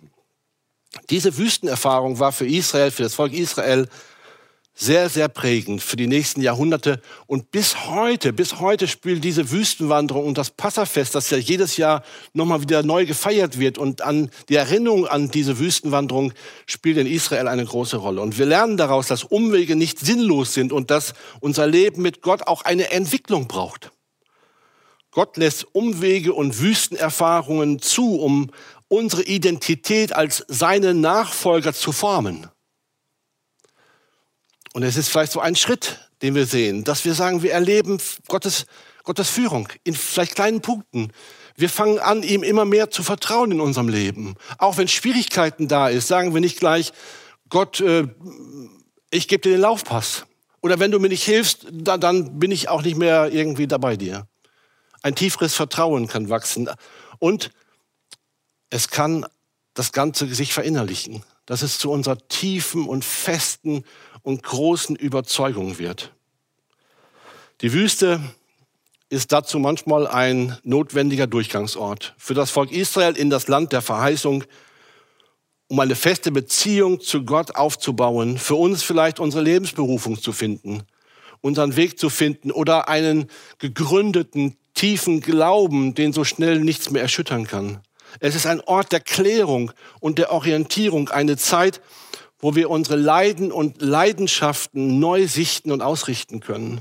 Diese 1.08 1.36
Wüstenerfahrung 1.38 2.18
war 2.18 2.32
für 2.32 2.46
Israel, 2.46 2.90
für 2.90 3.04
das 3.04 3.14
Volk 3.14 3.32
Israel 3.32 3.88
sehr, 4.80 5.10
sehr 5.10 5.28
prägend 5.28 5.82
für 5.82 5.96
die 5.96 6.06
nächsten 6.06 6.40
Jahrhunderte. 6.40 7.02
Und 7.26 7.50
bis 7.50 7.86
heute, 7.86 8.32
bis 8.32 8.60
heute 8.60 8.88
spielt 8.88 9.22
diese 9.22 9.50
Wüstenwanderung 9.50 10.24
und 10.24 10.38
das 10.38 10.50
Passafest, 10.50 11.14
das 11.14 11.28
ja 11.28 11.36
jedes 11.36 11.76
Jahr 11.76 12.02
nochmal 12.32 12.62
wieder 12.62 12.82
neu 12.82 13.04
gefeiert 13.04 13.58
wird 13.58 13.76
und 13.76 14.00
an 14.00 14.30
die 14.48 14.56
Erinnerung 14.56 15.06
an 15.06 15.30
diese 15.30 15.58
Wüstenwanderung 15.58 16.32
spielt 16.64 16.96
in 16.96 17.06
Israel 17.06 17.46
eine 17.46 17.64
große 17.64 17.98
Rolle. 17.98 18.22
Und 18.22 18.38
wir 18.38 18.46
lernen 18.46 18.78
daraus, 18.78 19.06
dass 19.06 19.22
Umwege 19.22 19.76
nicht 19.76 19.98
sinnlos 19.98 20.54
sind 20.54 20.72
und 20.72 20.90
dass 20.90 21.12
unser 21.40 21.66
Leben 21.66 22.00
mit 22.00 22.22
Gott 22.22 22.46
auch 22.46 22.62
eine 22.62 22.90
Entwicklung 22.90 23.48
braucht. 23.48 23.90
Gott 25.10 25.36
lässt 25.36 25.66
Umwege 25.74 26.32
und 26.32 26.58
Wüstenerfahrungen 26.58 27.80
zu, 27.80 28.18
um 28.18 28.50
unsere 28.88 29.24
Identität 29.24 30.14
als 30.14 30.44
seine 30.48 30.94
Nachfolger 30.94 31.74
zu 31.74 31.92
formen. 31.92 32.48
Und 34.72 34.82
es 34.82 34.96
ist 34.96 35.08
vielleicht 35.08 35.32
so 35.32 35.40
ein 35.40 35.56
Schritt, 35.56 36.10
den 36.22 36.34
wir 36.34 36.46
sehen, 36.46 36.84
dass 36.84 37.04
wir 37.04 37.14
sagen, 37.14 37.42
wir 37.42 37.52
erleben 37.52 37.98
Gottes, 38.28 38.66
Gottes 39.04 39.28
Führung 39.28 39.68
in 39.84 39.94
vielleicht 39.94 40.34
kleinen 40.34 40.60
Punkten. 40.60 41.12
Wir 41.56 41.68
fangen 41.68 41.98
an, 41.98 42.22
ihm 42.22 42.42
immer 42.42 42.64
mehr 42.64 42.90
zu 42.90 43.02
vertrauen 43.02 43.52
in 43.52 43.60
unserem 43.60 43.88
Leben. 43.88 44.36
Auch 44.58 44.76
wenn 44.76 44.88
Schwierigkeiten 44.88 45.68
da 45.68 45.88
ist, 45.88 46.08
sagen 46.08 46.34
wir 46.34 46.40
nicht 46.40 46.58
gleich, 46.58 46.92
Gott, 47.48 47.80
äh, 47.80 48.06
ich 49.10 49.28
gebe 49.28 49.42
dir 49.42 49.52
den 49.52 49.60
Laufpass. 49.60 50.24
Oder 50.62 50.78
wenn 50.78 50.90
du 50.90 51.00
mir 51.00 51.08
nicht 51.08 51.24
hilfst, 51.24 51.66
dann, 51.70 52.00
dann 52.00 52.38
bin 52.38 52.50
ich 52.50 52.68
auch 52.68 52.82
nicht 52.82 52.96
mehr 52.96 53.32
irgendwie 53.32 53.66
dabei 53.66 53.96
dir. 53.96 54.26
Ein 55.02 55.14
tieferes 55.14 55.54
Vertrauen 55.54 56.06
kann 56.06 56.28
wachsen. 56.28 56.68
Und 57.18 57.50
es 58.68 58.88
kann 58.88 59.26
das 59.74 59.92
Ganze 59.92 60.32
sich 60.32 60.52
verinnerlichen, 60.52 61.24
dass 61.50 61.62
es 61.62 61.78
zu 61.78 61.90
unserer 61.90 62.16
tiefen 62.28 62.86
und 62.86 63.04
festen 63.04 63.82
und 64.22 64.44
großen 64.44 64.94
Überzeugung 64.94 65.80
wird. 65.80 66.12
Die 67.60 67.72
Wüste 67.72 68.20
ist 69.08 69.32
dazu 69.32 69.58
manchmal 69.58 70.06
ein 70.06 70.56
notwendiger 70.62 71.26
Durchgangsort 71.26 72.14
für 72.18 72.34
das 72.34 72.52
Volk 72.52 72.70
Israel 72.70 73.16
in 73.16 73.30
das 73.30 73.48
Land 73.48 73.72
der 73.72 73.82
Verheißung, 73.82 74.44
um 75.66 75.80
eine 75.80 75.96
feste 75.96 76.30
Beziehung 76.30 77.00
zu 77.00 77.24
Gott 77.24 77.56
aufzubauen, 77.56 78.38
für 78.38 78.54
uns 78.54 78.84
vielleicht 78.84 79.18
unsere 79.18 79.42
Lebensberufung 79.42 80.22
zu 80.22 80.32
finden, 80.32 80.84
unseren 81.40 81.74
Weg 81.74 81.98
zu 81.98 82.10
finden 82.10 82.52
oder 82.52 82.88
einen 82.88 83.26
gegründeten, 83.58 84.56
tiefen 84.74 85.20
Glauben, 85.20 85.96
den 85.96 86.12
so 86.12 86.22
schnell 86.22 86.60
nichts 86.60 86.90
mehr 86.90 87.02
erschüttern 87.02 87.48
kann. 87.48 87.80
Es 88.18 88.34
ist 88.34 88.46
ein 88.46 88.60
Ort 88.62 88.92
der 88.92 89.00
Klärung 89.00 89.72
und 90.00 90.18
der 90.18 90.32
Orientierung, 90.32 91.08
eine 91.10 91.36
Zeit, 91.36 91.80
wo 92.40 92.54
wir 92.54 92.70
unsere 92.70 92.96
Leiden 92.96 93.52
und 93.52 93.80
Leidenschaften 93.82 94.98
neu 94.98 95.28
sichten 95.28 95.70
und 95.70 95.82
ausrichten 95.82 96.40
können, 96.40 96.80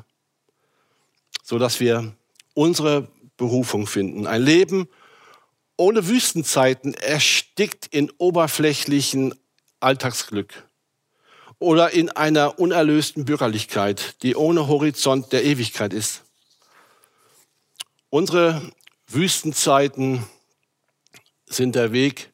so 1.43 1.59
dass 1.59 1.79
wir 1.79 2.15
unsere 2.53 3.09
Berufung 3.37 3.85
finden. 3.85 4.25
Ein 4.25 4.41
Leben 4.41 4.87
ohne 5.77 6.07
Wüstenzeiten 6.07 6.93
erstickt 6.93 7.87
in 7.87 8.11
oberflächlichen 8.17 9.33
Alltagsglück 9.79 10.67
oder 11.57 11.91
in 11.91 12.09
einer 12.09 12.59
unerlösten 12.59 13.25
Bürgerlichkeit, 13.25 14.21
die 14.23 14.35
ohne 14.35 14.67
Horizont 14.67 15.31
der 15.31 15.43
Ewigkeit 15.43 15.93
ist. 15.93 16.23
Unsere 18.09 18.61
Wüstenzeiten 19.07 20.25
sind 21.49 21.75
der 21.75 21.91
Weg, 21.91 22.31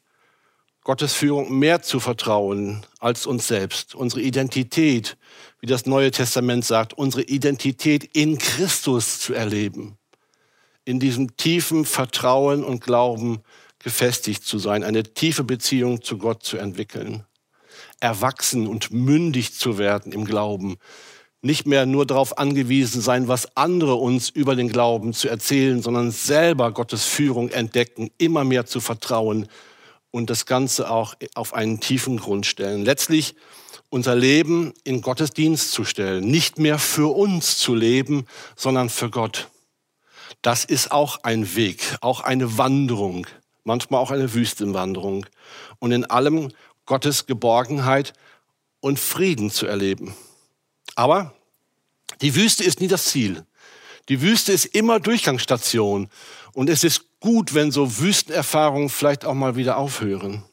Gottes 0.83 1.13
Führung 1.13 1.57
mehr 1.57 1.81
zu 1.81 1.99
vertrauen 1.99 2.85
als 2.99 3.25
uns 3.25 3.47
selbst. 3.47 3.95
Unsere 3.95 4.21
Identität, 4.21 5.17
wie 5.59 5.65
das 5.65 5.87
Neue 5.87 6.11
Testament 6.11 6.63
sagt, 6.63 6.93
unsere 6.93 7.23
Identität 7.23 8.03
in 8.15 8.37
Christus 8.37 9.19
zu 9.19 9.33
erleben. 9.33 9.97
In 10.83 10.99
diesem 10.99 11.35
tiefen 11.37 11.85
Vertrauen 11.85 12.63
und 12.63 12.81
Glauben 12.81 13.41
gefestigt 13.79 14.43
zu 14.43 14.59
sein, 14.59 14.83
eine 14.83 15.01
tiefe 15.01 15.43
Beziehung 15.43 16.03
zu 16.03 16.19
Gott 16.19 16.43
zu 16.43 16.57
entwickeln. 16.57 17.25
Erwachsen 17.99 18.67
und 18.67 18.91
mündig 18.91 19.55
zu 19.55 19.79
werden 19.79 20.11
im 20.11 20.25
Glauben. 20.25 20.77
Nicht 21.41 21.67
mehr 21.67 21.85
nur 21.85 22.05
darauf 22.05 22.37
angewiesen 22.37 23.01
sein, 23.01 23.27
was 23.27 23.55
andere 23.55 23.95
uns 23.95 24.29
über 24.29 24.55
den 24.55 24.69
Glauben 24.69 25.13
zu 25.13 25.27
erzählen, 25.29 25.81
sondern 25.81 26.11
selber 26.11 26.71
Gottes 26.71 27.05
Führung 27.05 27.49
entdecken, 27.49 28.09
immer 28.17 28.43
mehr 28.43 28.65
zu 28.65 28.81
vertrauen 28.81 29.47
und 30.11 30.29
das 30.29 30.45
Ganze 30.45 30.89
auch 30.89 31.15
auf 31.35 31.53
einen 31.53 31.79
tiefen 31.79 32.17
Grund 32.17 32.45
stellen. 32.45 32.85
Letztlich 32.85 33.35
unser 33.89 34.15
Leben 34.15 34.73
in 34.83 35.01
Gottes 35.01 35.31
Dienst 35.31 35.71
zu 35.71 35.85
stellen, 35.85 36.25
nicht 36.25 36.57
mehr 36.57 36.79
für 36.79 37.15
uns 37.15 37.57
zu 37.57 37.75
leben, 37.75 38.25
sondern 38.55 38.89
für 38.89 39.09
Gott. 39.09 39.49
Das 40.41 40.65
ist 40.65 40.91
auch 40.91 41.23
ein 41.23 41.55
Weg, 41.55 41.97
auch 42.01 42.21
eine 42.21 42.57
Wanderung, 42.57 43.27
manchmal 43.63 43.99
auch 44.01 44.11
eine 44.11 44.33
Wüstenwanderung 44.33 45.25
und 45.79 45.91
in 45.91 46.05
allem 46.05 46.51
Gottes 46.85 47.25
Geborgenheit 47.25 48.13
und 48.79 48.99
Frieden 48.99 49.49
zu 49.49 49.65
erleben. 49.65 50.13
Aber 50.93 51.33
die 52.21 52.35
Wüste 52.35 52.63
ist 52.63 52.79
nie 52.79 52.87
das 52.87 53.05
Ziel. 53.05 53.45
Die 54.07 54.21
Wüste 54.21 54.51
ist 54.51 54.65
immer 54.65 54.99
Durchgangsstation 54.99 56.09
und 56.53 56.69
es 56.69 56.83
ist 56.83 57.19
gut, 57.19 57.55
wenn 57.55 57.71
so 57.71 57.99
Wüstenerfahrungen 57.99 58.89
vielleicht 58.89 59.25
auch 59.25 59.33
mal 59.33 59.55
wieder 59.55 59.77
aufhören. 59.77 60.43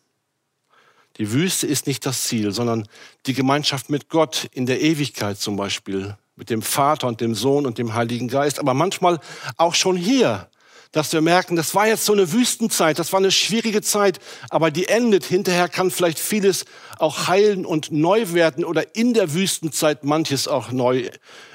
Die 1.18 1.31
Wüste 1.33 1.66
ist 1.66 1.87
nicht 1.87 2.07
das 2.07 2.23
Ziel, 2.23 2.53
sondern 2.53 2.88
die 3.27 3.35
Gemeinschaft 3.35 3.90
mit 3.90 4.09
Gott 4.09 4.49
in 4.53 4.64
der 4.64 4.81
Ewigkeit 4.81 5.38
zum 5.38 5.57
Beispiel, 5.57 6.16
mit 6.37 6.49
dem 6.49 6.62
Vater 6.62 7.07
und 7.07 7.21
dem 7.21 7.35
Sohn 7.35 7.66
und 7.66 7.77
dem 7.77 7.92
Heiligen 7.92 8.29
Geist, 8.29 8.59
aber 8.59 8.73
manchmal 8.73 9.21
auch 9.59 9.75
schon 9.75 9.97
hier, 9.97 10.49
dass 10.92 11.12
wir 11.12 11.22
merken, 11.22 11.57
das 11.57 11.74
war 11.74 11.87
jetzt 11.87 12.05
so 12.05 12.12
eine 12.12 12.33
Wüstenzeit, 12.33 12.98
das 12.98 13.12
war 13.12 13.18
eine 13.18 13.31
schwierige 13.31 13.81
Zeit, 13.81 14.20
aber 14.50 14.70
die 14.70 14.88
endet. 14.88 15.24
Hinterher 15.24 15.68
kann 15.68 15.90
vielleicht 15.90 16.18
vieles 16.18 16.66
auch 16.98 17.26
heilen 17.28 17.64
und 17.64 17.90
neu 17.90 18.33
werden 18.33 18.64
oder 18.64 18.94
in 18.94 19.14
der 19.14 19.33
Wüstenzeit 19.33 20.05
manches 20.05 20.48
auch 20.48 20.70
neu 20.70 21.09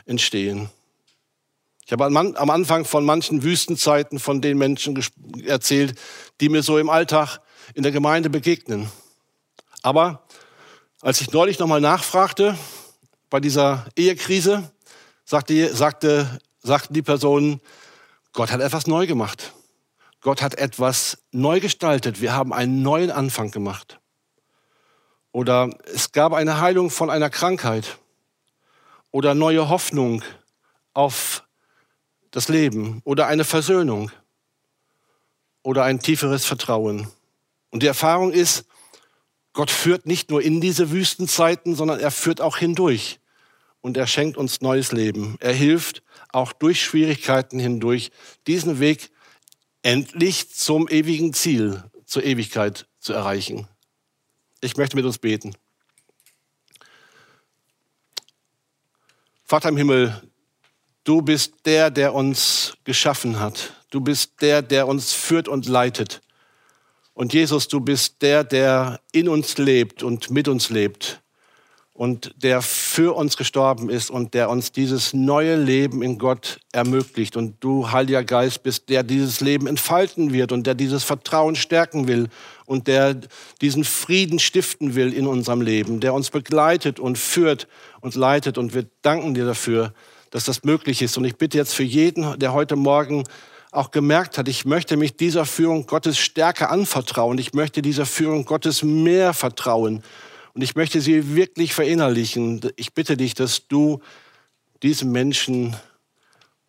entstehen. 0.06 0.69
Ich 1.86 1.93
habe 1.93 2.06
am 2.06 2.50
Anfang 2.50 2.84
von 2.84 3.06
manchen 3.06 3.43
Wüstenzeiten 3.43 4.19
von 4.19 4.41
den 4.41 4.58
Menschen 4.58 5.02
erzählt, 5.45 5.97
die 6.41 6.50
mir 6.50 6.62
so 6.62 6.78
im 6.80 6.89
Alltag 6.89 7.39
in 7.76 7.84
der 7.84 7.93
Gemeinde 7.93 8.30
begegnen. 8.30 8.91
Aber 9.84 10.28
als 11.00 11.21
ich 11.21 11.32
neulich 11.32 11.60
nochmal 11.60 11.80
nachfragte 11.80 12.58
bei 13.30 13.39
dieser 13.39 13.86
Ehekrise, 13.95 14.69
sagte, 15.23 15.73
sagte, 15.73 16.39
sagten 16.62 16.93
die 16.93 17.04
Personen, 17.04 17.62
Gott 18.38 18.52
hat 18.52 18.62
etwas 18.62 18.86
neu 18.86 19.08
gemacht. 19.08 19.56
Gott 20.21 20.43
hat 20.43 20.54
etwas 20.60 21.17
neu 21.32 21.60
gestaltet. 21.60 22.21
Wir 22.21 22.34
haben 22.34 22.54
einen 22.54 22.84
neuen 22.84 23.10
Anfang 23.10 23.50
gemacht. 23.50 24.00
Oder 25.32 25.71
es 25.91 26.12
gab 26.12 26.34
eine 26.34 26.62
Heilung 26.62 26.91
von 26.91 27.10
einer 27.10 27.32
Krankheit. 27.32 27.97
Oder 29.10 29.34
neue 29.34 29.69
Hoffnung 29.69 30.23
auf 30.93 31.47
das 32.30 32.47
Leben 32.47 33.02
oder 33.06 33.26
eine 33.26 33.43
Versöhnung 33.43 34.12
oder 35.63 35.86
ein 35.86 36.00
tieferes 36.00 36.45
Vertrauen. 36.45 37.08
Und 37.71 37.82
die 37.82 37.88
Erfahrung 37.88 38.32
ist, 38.32 38.65
Gott 39.54 39.71
führt 39.71 40.06
nicht 40.06 40.30
nur 40.30 40.43
in 40.43 40.62
diese 40.62 40.91
Wüstenzeiten, 40.91 41.73
sondern 41.73 42.00
er 42.00 42.12
führt 42.12 42.39
auch 42.39 42.58
hindurch. 42.58 43.19
Und 43.82 43.97
er 43.97 44.06
schenkt 44.06 44.38
uns 44.38 44.62
neues 44.62 44.91
Leben. 44.91 45.38
Er 45.39 45.54
hilft 45.54 46.04
auch 46.38 46.54
durch 46.54 46.84
Schwierigkeiten 46.84 47.60
hindurch, 47.60 48.12
diesen 48.45 48.80
Weg 48.80 49.10
endlich 49.82 50.50
zum 50.54 50.88
ewigen 50.88 51.34
Ziel, 51.34 51.84
zur 52.06 52.23
Ewigkeit 52.23 52.88
zu 53.00 53.13
erreichen. 53.13 53.67
Ich 54.62 54.78
möchte 54.78 54.95
mit 54.95 55.06
uns 55.06 55.17
beten. 55.17 55.56
Vater 59.43 59.69
im 59.69 59.78
Himmel, 59.78 60.21
Du 61.04 61.21
bist 61.21 61.54
der, 61.65 61.89
der 61.89 62.13
uns 62.13 62.73
geschaffen 62.84 63.39
hat. 63.39 63.73
Du 63.91 64.02
bist 64.02 64.41
der, 64.41 64.62
der 64.62 64.89
uns 64.89 65.13
führt 65.13 65.47
und 65.47 65.65
leitet. 65.65 66.21
Und 67.13 67.34
Jesus, 67.34 67.69
du 67.69 67.80
bist 67.80 68.21
der, 68.21 68.43
der 68.43 69.00
in 69.13 69.30
uns 69.30 69.58
lebt 69.58 70.04
und 70.04 70.30
mit 70.32 70.50
uns 70.50 70.69
lebt 70.69 71.21
und 71.98 72.32
der 72.38 72.62
für 72.62 73.16
uns 73.16 73.38
gestorben 73.38 73.90
ist 73.90 74.12
und 74.12 74.36
der 74.36 74.52
uns 74.52 74.72
dieses 74.72 75.14
neue 75.14 75.56
Leben 75.56 76.04
in 76.04 76.20
Gott 76.20 76.60
ermöglicht. 76.72 77.36
Und 77.36 77.56
du, 77.60 77.92
Heiliger 77.92 78.24
Geist, 78.24 78.62
bist 78.62 78.90
der 78.90 79.02
dieses 79.02 79.42
Leben 79.42 79.66
entfalten 79.66 80.32
wird 80.32 80.52
und 80.52 80.68
der 80.68 80.76
dieses 80.76 81.04
Vertrauen 81.04 81.56
stärken 81.56 82.08
will 82.08 82.28
und 82.68 82.86
der 82.86 83.16
diesen 83.62 83.84
Frieden 83.84 84.38
stiften 84.38 84.94
will 84.94 85.12
in 85.12 85.26
unserem 85.26 85.62
Leben, 85.62 86.00
der 86.00 86.14
uns 86.14 86.30
begleitet 86.30 87.00
und 87.00 87.18
führt 87.18 87.68
und 88.00 88.14
leitet. 88.14 88.60
Und 88.60 88.76
wir 88.76 88.86
danken 89.02 89.34
dir 89.34 89.48
dafür, 89.48 89.92
dass 90.30 90.46
das 90.46 90.64
möglich 90.64 91.02
ist. 91.02 91.18
Und 91.18 91.26
ich 91.26 91.38
bitte 91.38 91.58
jetzt 91.58 91.74
für 91.74 91.84
jeden, 91.84 92.38
der 92.38 92.54
heute 92.54 92.76
Morgen 92.76 93.24
auch 93.72 93.90
gemerkt 93.90 94.38
hat, 94.38 94.48
ich 94.48 94.66
möchte 94.66 94.98
mich 94.98 95.18
dieser 95.18 95.46
Führung 95.46 95.88
Gottes 95.88 96.20
stärker 96.20 96.70
anvertrauen. 96.70 97.40
Ich 97.40 97.56
möchte 97.56 97.82
dieser 97.82 98.06
Führung 98.06 98.46
Gottes 98.46 98.84
mehr 98.84 99.34
vertrauen. 99.34 100.04
Und 100.58 100.63
ich 100.63 100.74
möchte 100.74 101.02
sie 101.02 101.36
wirklich 101.36 101.76
verinnerlichen. 101.76 102.62
Ich 102.78 102.96
bitte 102.96 103.15
dich, 103.15 103.36
dass 103.36 103.67
du 103.67 104.02
diesen 104.82 105.12
Menschen 105.12 105.76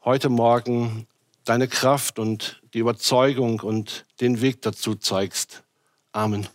heute 0.04 0.28
Morgen 0.28 1.06
deine 1.46 1.68
Kraft 1.68 2.18
und 2.18 2.60
die 2.74 2.80
Überzeugung 2.80 3.60
und 3.60 4.04
den 4.20 4.42
Weg 4.42 4.60
dazu 4.60 4.94
zeigst. 4.94 5.62
Amen. 6.12 6.46